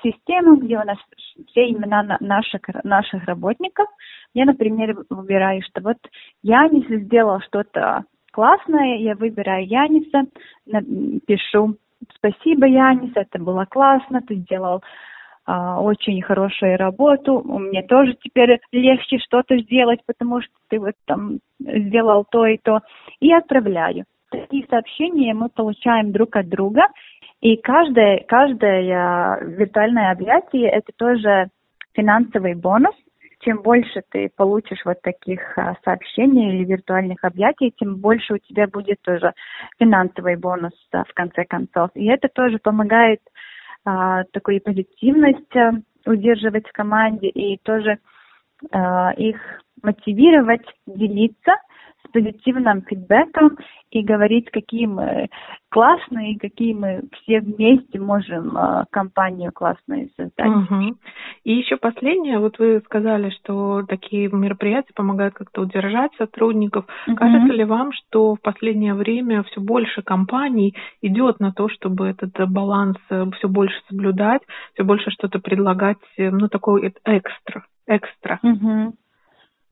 система, 0.00 0.58
где 0.58 0.78
у 0.78 0.84
нас 0.84 0.96
все 1.48 1.68
имена 1.70 2.16
наших, 2.20 2.60
наших 2.84 3.24
работников. 3.24 3.88
Я, 4.32 4.44
например, 4.44 4.96
выбираю, 5.10 5.60
что 5.62 5.80
вот 5.82 5.98
Янис 6.44 6.86
сделал 7.06 7.40
что-то 7.40 8.04
классное, 8.32 8.98
я 8.98 9.16
выбираю 9.16 9.66
Яниса, 9.66 10.26
пишу 11.26 11.78
«Спасибо, 12.14 12.66
Янис, 12.66 13.10
это 13.16 13.40
было 13.40 13.64
классно, 13.64 14.20
ты 14.20 14.36
сделал 14.36 14.76
а, 14.76 14.82
очень 15.46 16.22
хорошую 16.22 16.78
работу, 16.78 17.42
мне 17.44 17.82
тоже 17.82 18.16
теперь 18.22 18.60
легче 18.72 19.18
что-то 19.18 19.58
сделать, 19.58 20.00
потому 20.06 20.40
что 20.40 20.52
ты 20.68 20.78
вот 20.78 20.94
там 21.04 21.38
сделал 21.60 22.24
то 22.30 22.46
и 22.46 22.56
то». 22.58 22.80
И 23.20 23.32
отправляю 23.32 24.04
такие 24.34 24.66
сообщения 24.68 25.34
мы 25.34 25.48
получаем 25.48 26.12
друг 26.12 26.36
от 26.36 26.48
друга, 26.48 26.82
и 27.40 27.56
каждое, 27.56 28.24
каждое 28.26 29.40
виртуальное 29.42 30.10
объятие– 30.10 30.68
это 30.70 30.92
тоже 30.96 31.48
финансовый 31.92 32.54
бонус. 32.54 32.94
Чем 33.40 33.60
больше 33.60 34.02
ты 34.10 34.30
получишь 34.34 34.82
вот 34.86 35.02
таких 35.02 35.58
а, 35.58 35.74
сообщений 35.84 36.48
или 36.48 36.64
виртуальных 36.64 37.18
объятий, 37.22 37.74
тем 37.78 37.96
больше 37.96 38.34
у 38.34 38.38
тебя 38.38 38.66
будет 38.66 39.02
тоже 39.02 39.34
финансовый 39.78 40.36
бонус 40.36 40.72
в 40.90 41.12
конце 41.12 41.44
концов. 41.44 41.90
И 41.94 42.06
это 42.06 42.28
тоже 42.28 42.58
помогает 42.58 43.20
а, 43.84 44.24
такую 44.32 44.60
позитивность 44.60 45.56
а, 45.56 45.72
удерживать 46.06 46.66
в 46.66 46.72
команде 46.72 47.28
и 47.28 47.58
тоже 47.58 47.98
а, 48.70 49.12
их 49.12 49.36
мотивировать 49.84 50.66
делиться– 50.86 51.52
с 52.04 52.10
позитивным 52.10 52.82
фидбэком 52.82 53.58
и 53.90 54.02
говорить, 54.02 54.50
какие 54.50 54.86
мы 54.86 55.28
классные, 55.70 56.38
какие 56.38 56.74
мы 56.74 57.02
все 57.12 57.40
вместе 57.40 57.98
можем 57.98 58.56
э, 58.56 58.84
компанию 58.90 59.52
классную 59.52 60.10
создать. 60.16 60.46
Угу. 60.46 60.96
И 61.44 61.52
еще 61.52 61.76
последнее, 61.76 62.38
вот 62.38 62.58
вы 62.58 62.80
сказали, 62.84 63.30
что 63.30 63.82
такие 63.88 64.28
мероприятия 64.28 64.92
помогают 64.94 65.34
как-то 65.34 65.62
удержать 65.62 66.12
сотрудников. 66.16 66.86
Угу. 67.06 67.16
Кажется 67.16 67.52
ли 67.52 67.64
вам, 67.64 67.92
что 67.92 68.34
в 68.34 68.40
последнее 68.40 68.94
время 68.94 69.42
все 69.44 69.60
больше 69.60 70.02
компаний 70.02 70.74
идет 71.02 71.40
на 71.40 71.52
то, 71.52 71.68
чтобы 71.68 72.08
этот 72.08 72.32
баланс 72.50 72.96
э, 73.10 73.24
все 73.38 73.48
больше 73.48 73.76
соблюдать, 73.88 74.42
все 74.74 74.84
больше 74.84 75.10
что-то 75.10 75.38
предлагать, 75.38 75.98
э, 76.16 76.30
ну 76.30 76.48
такой 76.48 76.92
экстра, 77.04 77.64
экстра? 77.86 78.40
Угу. 78.42 78.94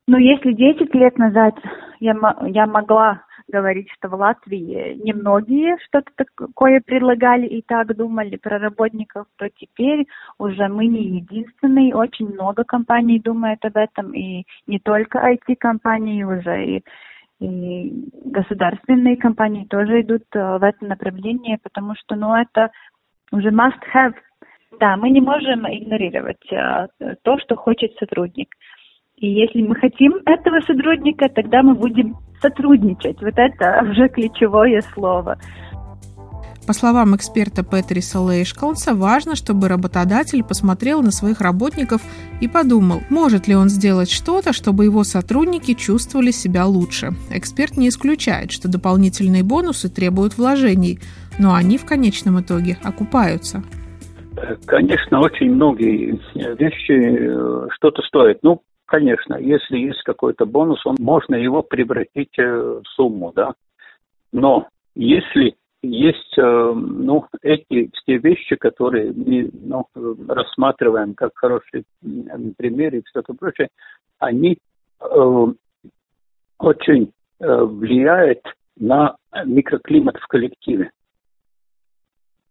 Ну, 0.07 0.17
если 0.17 0.51
10 0.51 0.93
лет 0.95 1.17
назад 1.17 1.55
я, 1.99 2.13
я 2.47 2.67
могла 2.67 3.23
говорить, 3.47 3.87
что 3.97 4.09
в 4.09 4.15
Латвии 4.15 4.99
немногие 5.03 5.77
что-то 5.85 6.11
такое 6.37 6.81
предлагали 6.85 7.47
и 7.47 7.61
так 7.61 7.95
думали 7.95 8.35
про 8.37 8.57
работников, 8.59 9.27
то 9.37 9.47
теперь 9.49 10.05
уже 10.37 10.67
мы 10.67 10.87
не 10.87 11.19
единственные, 11.19 11.95
очень 11.95 12.27
много 12.33 12.63
компаний 12.63 13.19
думают 13.19 13.63
об 13.63 13.77
этом, 13.77 14.13
и 14.13 14.43
не 14.67 14.79
только 14.79 15.19
IT-компании 15.19 16.23
уже, 16.23 16.65
и 16.65 16.83
и 17.39 17.91
государственные 18.23 19.17
компании 19.17 19.65
тоже 19.65 20.01
идут 20.01 20.23
э, 20.33 20.57
в 20.57 20.63
это 20.63 20.85
направление, 20.85 21.57
потому 21.61 21.93
что, 21.95 22.15
ну, 22.15 22.33
это 22.33 22.71
уже 23.33 23.49
must 23.49 23.81
have. 23.93 24.13
Да, 24.79 24.95
мы 24.95 25.09
не 25.09 25.19
можем 25.19 25.65
игнорировать 25.67 26.51
э, 26.53 26.87
то, 27.23 27.37
что 27.39 27.57
хочет 27.57 27.93
сотрудник. 27.97 28.55
И 29.17 29.27
если 29.27 29.61
мы 29.61 29.75
хотим 29.75 30.13
этого 30.25 30.59
сотрудника, 30.61 31.29
тогда 31.29 31.61
мы 31.61 31.75
будем 31.75 32.15
сотрудничать. 32.41 33.21
Вот 33.21 33.33
это 33.37 33.85
уже 33.89 34.09
ключевое 34.09 34.81
слово. 34.93 35.37
По 36.65 36.71
словам 36.71 37.13
эксперта 37.15 37.61
Петриса 37.63 38.21
Лейшкалса, 38.21 38.95
важно, 38.95 39.35
чтобы 39.35 39.67
работодатель 39.67 40.43
посмотрел 40.43 41.01
на 41.01 41.11
своих 41.11 41.41
работников 41.41 42.01
и 42.39 42.47
подумал, 42.47 43.01
может 43.09 43.49
ли 43.49 43.55
он 43.55 43.67
сделать 43.67 44.09
что-то, 44.09 44.53
чтобы 44.53 44.85
его 44.85 45.03
сотрудники 45.03 45.73
чувствовали 45.73 46.31
себя 46.31 46.65
лучше. 46.65 47.09
Эксперт 47.31 47.75
не 47.75 47.89
исключает, 47.89 48.51
что 48.51 48.71
дополнительные 48.71 49.43
бонусы 49.43 49.93
требуют 49.93 50.37
вложений, 50.37 50.99
но 51.37 51.53
они 51.53 51.77
в 51.77 51.85
конечном 51.85 52.39
итоге 52.39 52.77
окупаются. 52.81 53.61
Конечно, 54.65 55.19
очень 55.19 55.51
многие 55.53 56.19
вещи 56.33 56.91
э, 56.91 57.67
что-то 57.71 58.01
стоят. 58.03 58.39
Ну, 58.41 58.61
конечно, 58.93 59.37
если 59.39 59.79
есть 59.79 60.03
какой-то 60.03 60.45
бонус, 60.45 60.85
он 60.85 60.97
можно 60.99 61.33
его 61.33 61.63
превратить 61.63 62.37
э, 62.37 62.43
в 62.43 62.83
сумму, 62.89 63.33
да. 63.35 63.55
Но 64.31 64.67
если 64.93 65.55
есть 65.81 66.37
э, 66.37 66.73
ну, 66.75 67.25
эти 67.41 67.89
все 67.95 68.17
вещи, 68.19 68.55
которые 68.55 69.11
мы 69.11 69.49
ну, 69.51 69.87
рассматриваем 70.27 71.15
как 71.15 71.31
хорошие 71.33 71.85
примеры 72.55 72.99
и 72.99 73.03
что-то 73.07 73.33
прочее, 73.33 73.69
они 74.19 74.59
э, 75.01 75.45
очень 76.59 77.11
э, 77.39 77.63
влияют 77.63 78.43
на 78.75 79.15
микроклимат 79.43 80.17
в 80.17 80.27
коллективе. 80.27 80.91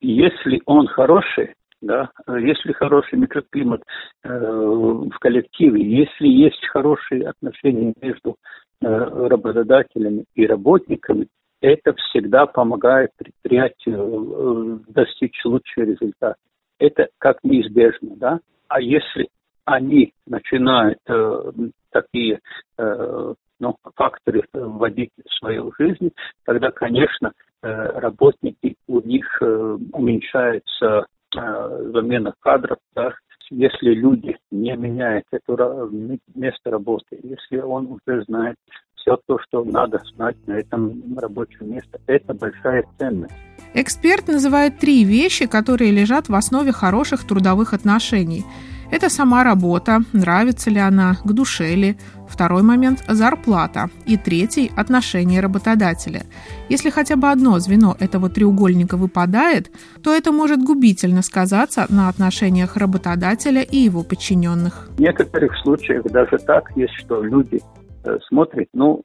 Если 0.01 0.61
он 0.67 0.89
хороший, 0.89 1.55
да, 1.83 2.11
если 2.29 2.73
хороший 2.73 3.19
микроклимат 3.19 3.83
э, 4.25 4.29
в 4.29 5.19
коллективе, 5.21 5.83
если 5.83 6.29
есть 6.29 6.65
хорошие 6.69 7.29
отношения 7.29 7.93
между 8.01 8.37
э, 8.81 8.87
работодателями 8.87 10.25
и 10.35 10.47
работниками, 10.47 11.27
это 11.61 11.95
всегда 11.95 12.47
помогает 12.47 13.11
предприятию 13.17 14.81
э, 14.89 14.93
достичь 14.93 15.45
лучший 15.45 15.87
результат. 15.87 16.37
Это 16.79 17.09
как 17.19 17.39
неизбежно, 17.43 18.17
да? 18.17 18.41
А 18.69 18.81
если 18.81 19.29
они 19.65 20.13
начинают 20.27 20.99
э, 21.09 21.53
такие 21.91 22.41
э, 22.79 23.35
ну, 23.61 23.77
факторы 23.95 24.45
вводить 24.53 25.11
в 25.25 25.33
свою 25.39 25.73
жизнь, 25.79 26.11
тогда, 26.45 26.73
конечно, 26.73 27.33
э, 27.63 27.69
работники, 27.69 28.75
у 28.89 29.01
них 29.01 29.25
э, 29.41 29.79
уменьшается 29.93 30.87
э, 30.87 31.03
замена 31.35 32.35
кадров, 32.41 32.79
да, 32.95 33.13
если 33.51 33.91
люди 33.91 34.37
не 34.51 34.75
меняют 34.77 35.25
это 35.31 35.89
место 36.35 36.71
работы, 36.71 37.19
если 37.23 37.59
он 37.59 37.87
уже 37.87 38.23
знает 38.25 38.57
все 39.03 39.19
то, 39.27 39.39
что 39.41 39.65
надо 39.65 40.01
знать 40.15 40.37
на 40.47 40.53
этом 40.53 41.19
рабочем 41.19 41.73
месте. 41.73 42.01
Это 42.07 42.35
большая 42.35 42.85
ценность. 42.99 43.35
Эксперт 43.75 44.29
называет 44.29 44.79
три 44.79 45.05
вещи, 45.05 45.47
которые 45.47 45.91
лежат 45.91 46.29
в 46.29 46.35
основе 46.35 46.73
хороших 46.73 47.27
трудовых 47.27 47.73
отношений. 47.73 48.45
Это 48.93 49.09
сама 49.09 49.43
работа, 49.43 50.03
нравится 50.13 50.71
ли 50.71 50.79
она, 50.79 51.17
к 51.25 51.33
душе 51.33 51.75
ли. 51.75 51.97
Второй 52.29 52.63
момент– 52.63 53.05
зарплата. 53.09 53.89
И 54.07 54.17
третий– 54.17 54.71
отношение 54.77 55.41
работодателя. 55.41 56.23
Если 56.69 56.91
хотя 56.91 57.17
бы 57.17 57.29
одно 57.31 57.59
звено 57.59 57.97
этого 57.99 58.29
треугольника 58.29 58.97
выпадает, 58.97 59.71
то 60.03 60.15
это 60.15 60.31
может 60.31 60.63
губительно 60.63 61.23
сказаться 61.23 61.87
на 61.89 62.09
отношениях 62.09 62.77
работодателя 62.77 63.63
и 63.63 63.79
его 63.79 64.05
подчиненных. 64.05 64.89
В 64.97 65.01
некоторых 65.01 65.57
случаях 65.63 66.05
даже 66.05 66.39
так 66.39 66.71
есть, 66.77 66.95
что 66.95 67.23
люди 67.23 67.61
Э, 68.05 68.19
смотрит, 68.29 68.69
ну, 68.73 69.03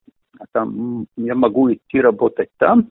там, 0.54 1.06
я 1.17 1.36
могу 1.36 1.71
идти 1.71 2.02
работать 2.02 2.50
там, 2.58 2.89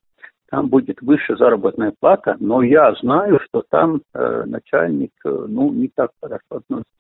там 0.50 0.68
будет 0.68 1.00
выше 1.02 1.37
заработная 1.37 1.92
плата, 1.98 2.37
но 2.40 2.62
я 2.62 2.92
знаю, 3.00 3.40
что 3.46 3.62
там 3.68 4.00
э, 4.14 4.44
начальник, 4.46 5.12
э, 5.24 5.46
ну, 5.48 5.72
не 5.72 5.88
так 5.88 6.11
хорошо 6.20 6.44
относится 6.50 6.90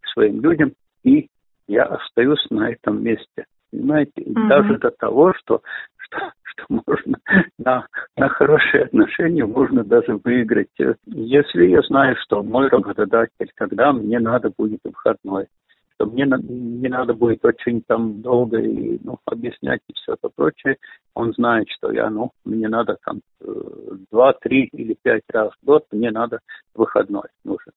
к 0.00 0.08
своим 0.08 0.40
людям, 0.40 0.72
и 1.04 1.28
я 1.68 1.84
остаюсь 1.84 2.44
на 2.50 2.70
этом 2.70 3.02
месте. 3.02 3.44
Понимаете, 3.70 4.22
mm-hmm. 4.22 4.48
даже 4.48 4.78
до 4.78 4.90
того, 4.90 5.34
что, 5.34 5.60
что, 5.98 6.18
что 6.42 6.64
можно 6.68 7.18
на, 7.58 7.86
на 8.16 8.28
хорошие 8.28 8.84
отношения 8.84 9.44
можно 9.44 9.84
даже 9.84 10.18
выиграть. 10.24 10.68
Если 11.06 11.66
я 11.66 11.82
знаю, 11.82 12.16
что 12.22 12.42
мой 12.42 12.68
работодатель, 12.68 13.50
когда 13.54 13.92
мне 13.92 14.18
надо 14.20 14.50
будет 14.56 14.80
выходной, 14.84 15.46
что 15.96 16.06
мне 16.06 16.24
не 16.24 16.88
надо 16.88 17.14
будет 17.14 17.44
очень 17.44 17.82
там 17.82 18.20
долго 18.20 18.58
и, 18.58 18.98
ну, 19.02 19.18
объяснять 19.24 19.80
и 19.88 19.94
все 19.94 20.12
это 20.12 20.28
прочее. 20.28 20.76
Он 21.14 21.32
знает, 21.32 21.68
что 21.70 21.90
я, 21.90 22.10
ну, 22.10 22.32
мне 22.44 22.68
надо 22.68 22.98
там 23.04 23.20
э, 23.40 23.52
два, 24.10 24.34
три 24.34 24.68
или 24.72 24.94
пять 25.00 25.24
раз 25.32 25.52
в 25.60 25.66
год, 25.66 25.84
мне 25.90 26.10
надо 26.10 26.40
выходной 26.74 27.28
нужен 27.44 27.72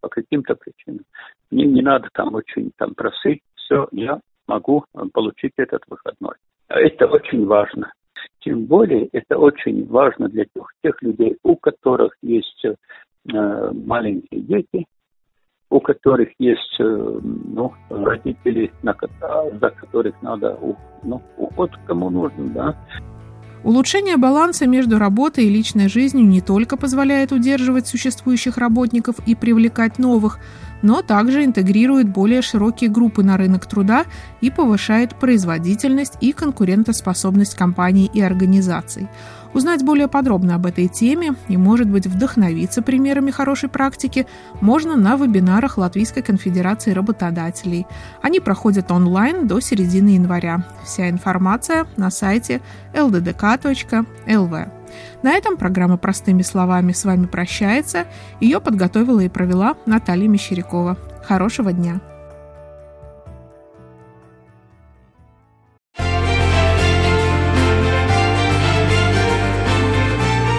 по 0.00 0.08
каким-то 0.08 0.54
причинам. 0.54 1.04
Мне 1.50 1.66
не 1.66 1.82
надо 1.82 2.08
там 2.12 2.34
очень 2.34 2.70
там 2.76 2.94
просить, 2.94 3.42
все, 3.56 3.88
я 3.90 4.20
могу 4.46 4.84
э, 4.94 5.00
получить 5.12 5.54
этот 5.56 5.82
выходной. 5.88 6.34
Это 6.68 7.06
очень 7.06 7.44
важно. 7.46 7.92
Тем 8.40 8.66
более 8.66 9.08
это 9.12 9.38
очень 9.38 9.86
важно 9.86 10.28
для 10.28 10.44
тех, 10.44 10.66
тех 10.82 11.02
людей, 11.02 11.36
у 11.42 11.56
которых 11.56 12.16
есть 12.22 12.64
э, 12.64 13.70
маленькие 13.72 14.42
дети, 14.42 14.86
у 15.74 15.80
которых 15.80 16.28
есть 16.38 16.76
э, 16.78 16.84
ну, 16.84 17.72
родители, 17.90 18.72
на, 18.84 18.94
за 19.60 19.70
которых 19.70 20.14
надо 20.22 20.56
ну, 21.02 21.20
уход 21.36 21.72
кому 21.84 22.10
нужен, 22.10 22.52
да. 22.52 22.76
Улучшение 23.64 24.16
баланса 24.16 24.68
между 24.68 24.98
работой 24.98 25.46
и 25.46 25.50
личной 25.50 25.88
жизнью 25.88 26.26
не 26.28 26.40
только 26.40 26.76
позволяет 26.76 27.32
удерживать 27.32 27.88
существующих 27.88 28.56
работников 28.56 29.16
и 29.26 29.34
привлекать 29.34 29.98
новых, 29.98 30.38
но 30.82 31.02
также 31.02 31.44
интегрирует 31.44 32.08
более 32.08 32.42
широкие 32.42 32.88
группы 32.88 33.24
на 33.24 33.36
рынок 33.36 33.66
труда 33.66 34.04
и 34.40 34.52
повышает 34.52 35.16
производительность 35.16 36.18
и 36.20 36.32
конкурентоспособность 36.32 37.56
компаний 37.56 38.08
и 38.14 38.20
организаций. 38.20 39.08
Узнать 39.54 39.84
более 39.84 40.08
подробно 40.08 40.56
об 40.56 40.66
этой 40.66 40.88
теме 40.88 41.36
и, 41.48 41.56
может 41.56 41.88
быть, 41.88 42.08
вдохновиться 42.08 42.82
примерами 42.82 43.30
хорошей 43.30 43.68
практики 43.68 44.26
можно 44.60 44.96
на 44.96 45.16
вебинарах 45.16 45.78
Латвийской 45.78 46.22
конфедерации 46.22 46.90
работодателей. 46.90 47.86
Они 48.20 48.40
проходят 48.40 48.90
онлайн 48.90 49.46
до 49.46 49.60
середины 49.60 50.10
января. 50.10 50.66
Вся 50.84 51.08
информация 51.08 51.86
на 51.96 52.10
сайте 52.10 52.60
lddk.lv. 52.94 54.68
На 55.22 55.32
этом 55.32 55.56
программа 55.56 55.96
«Простыми 55.96 56.42
словами» 56.42 56.92
с 56.92 57.04
вами 57.04 57.26
прощается. 57.26 58.06
Ее 58.40 58.60
подготовила 58.60 59.20
и 59.20 59.28
провела 59.28 59.76
Наталья 59.86 60.28
Мещерякова. 60.28 60.98
Хорошего 61.26 61.72
дня! 61.72 62.00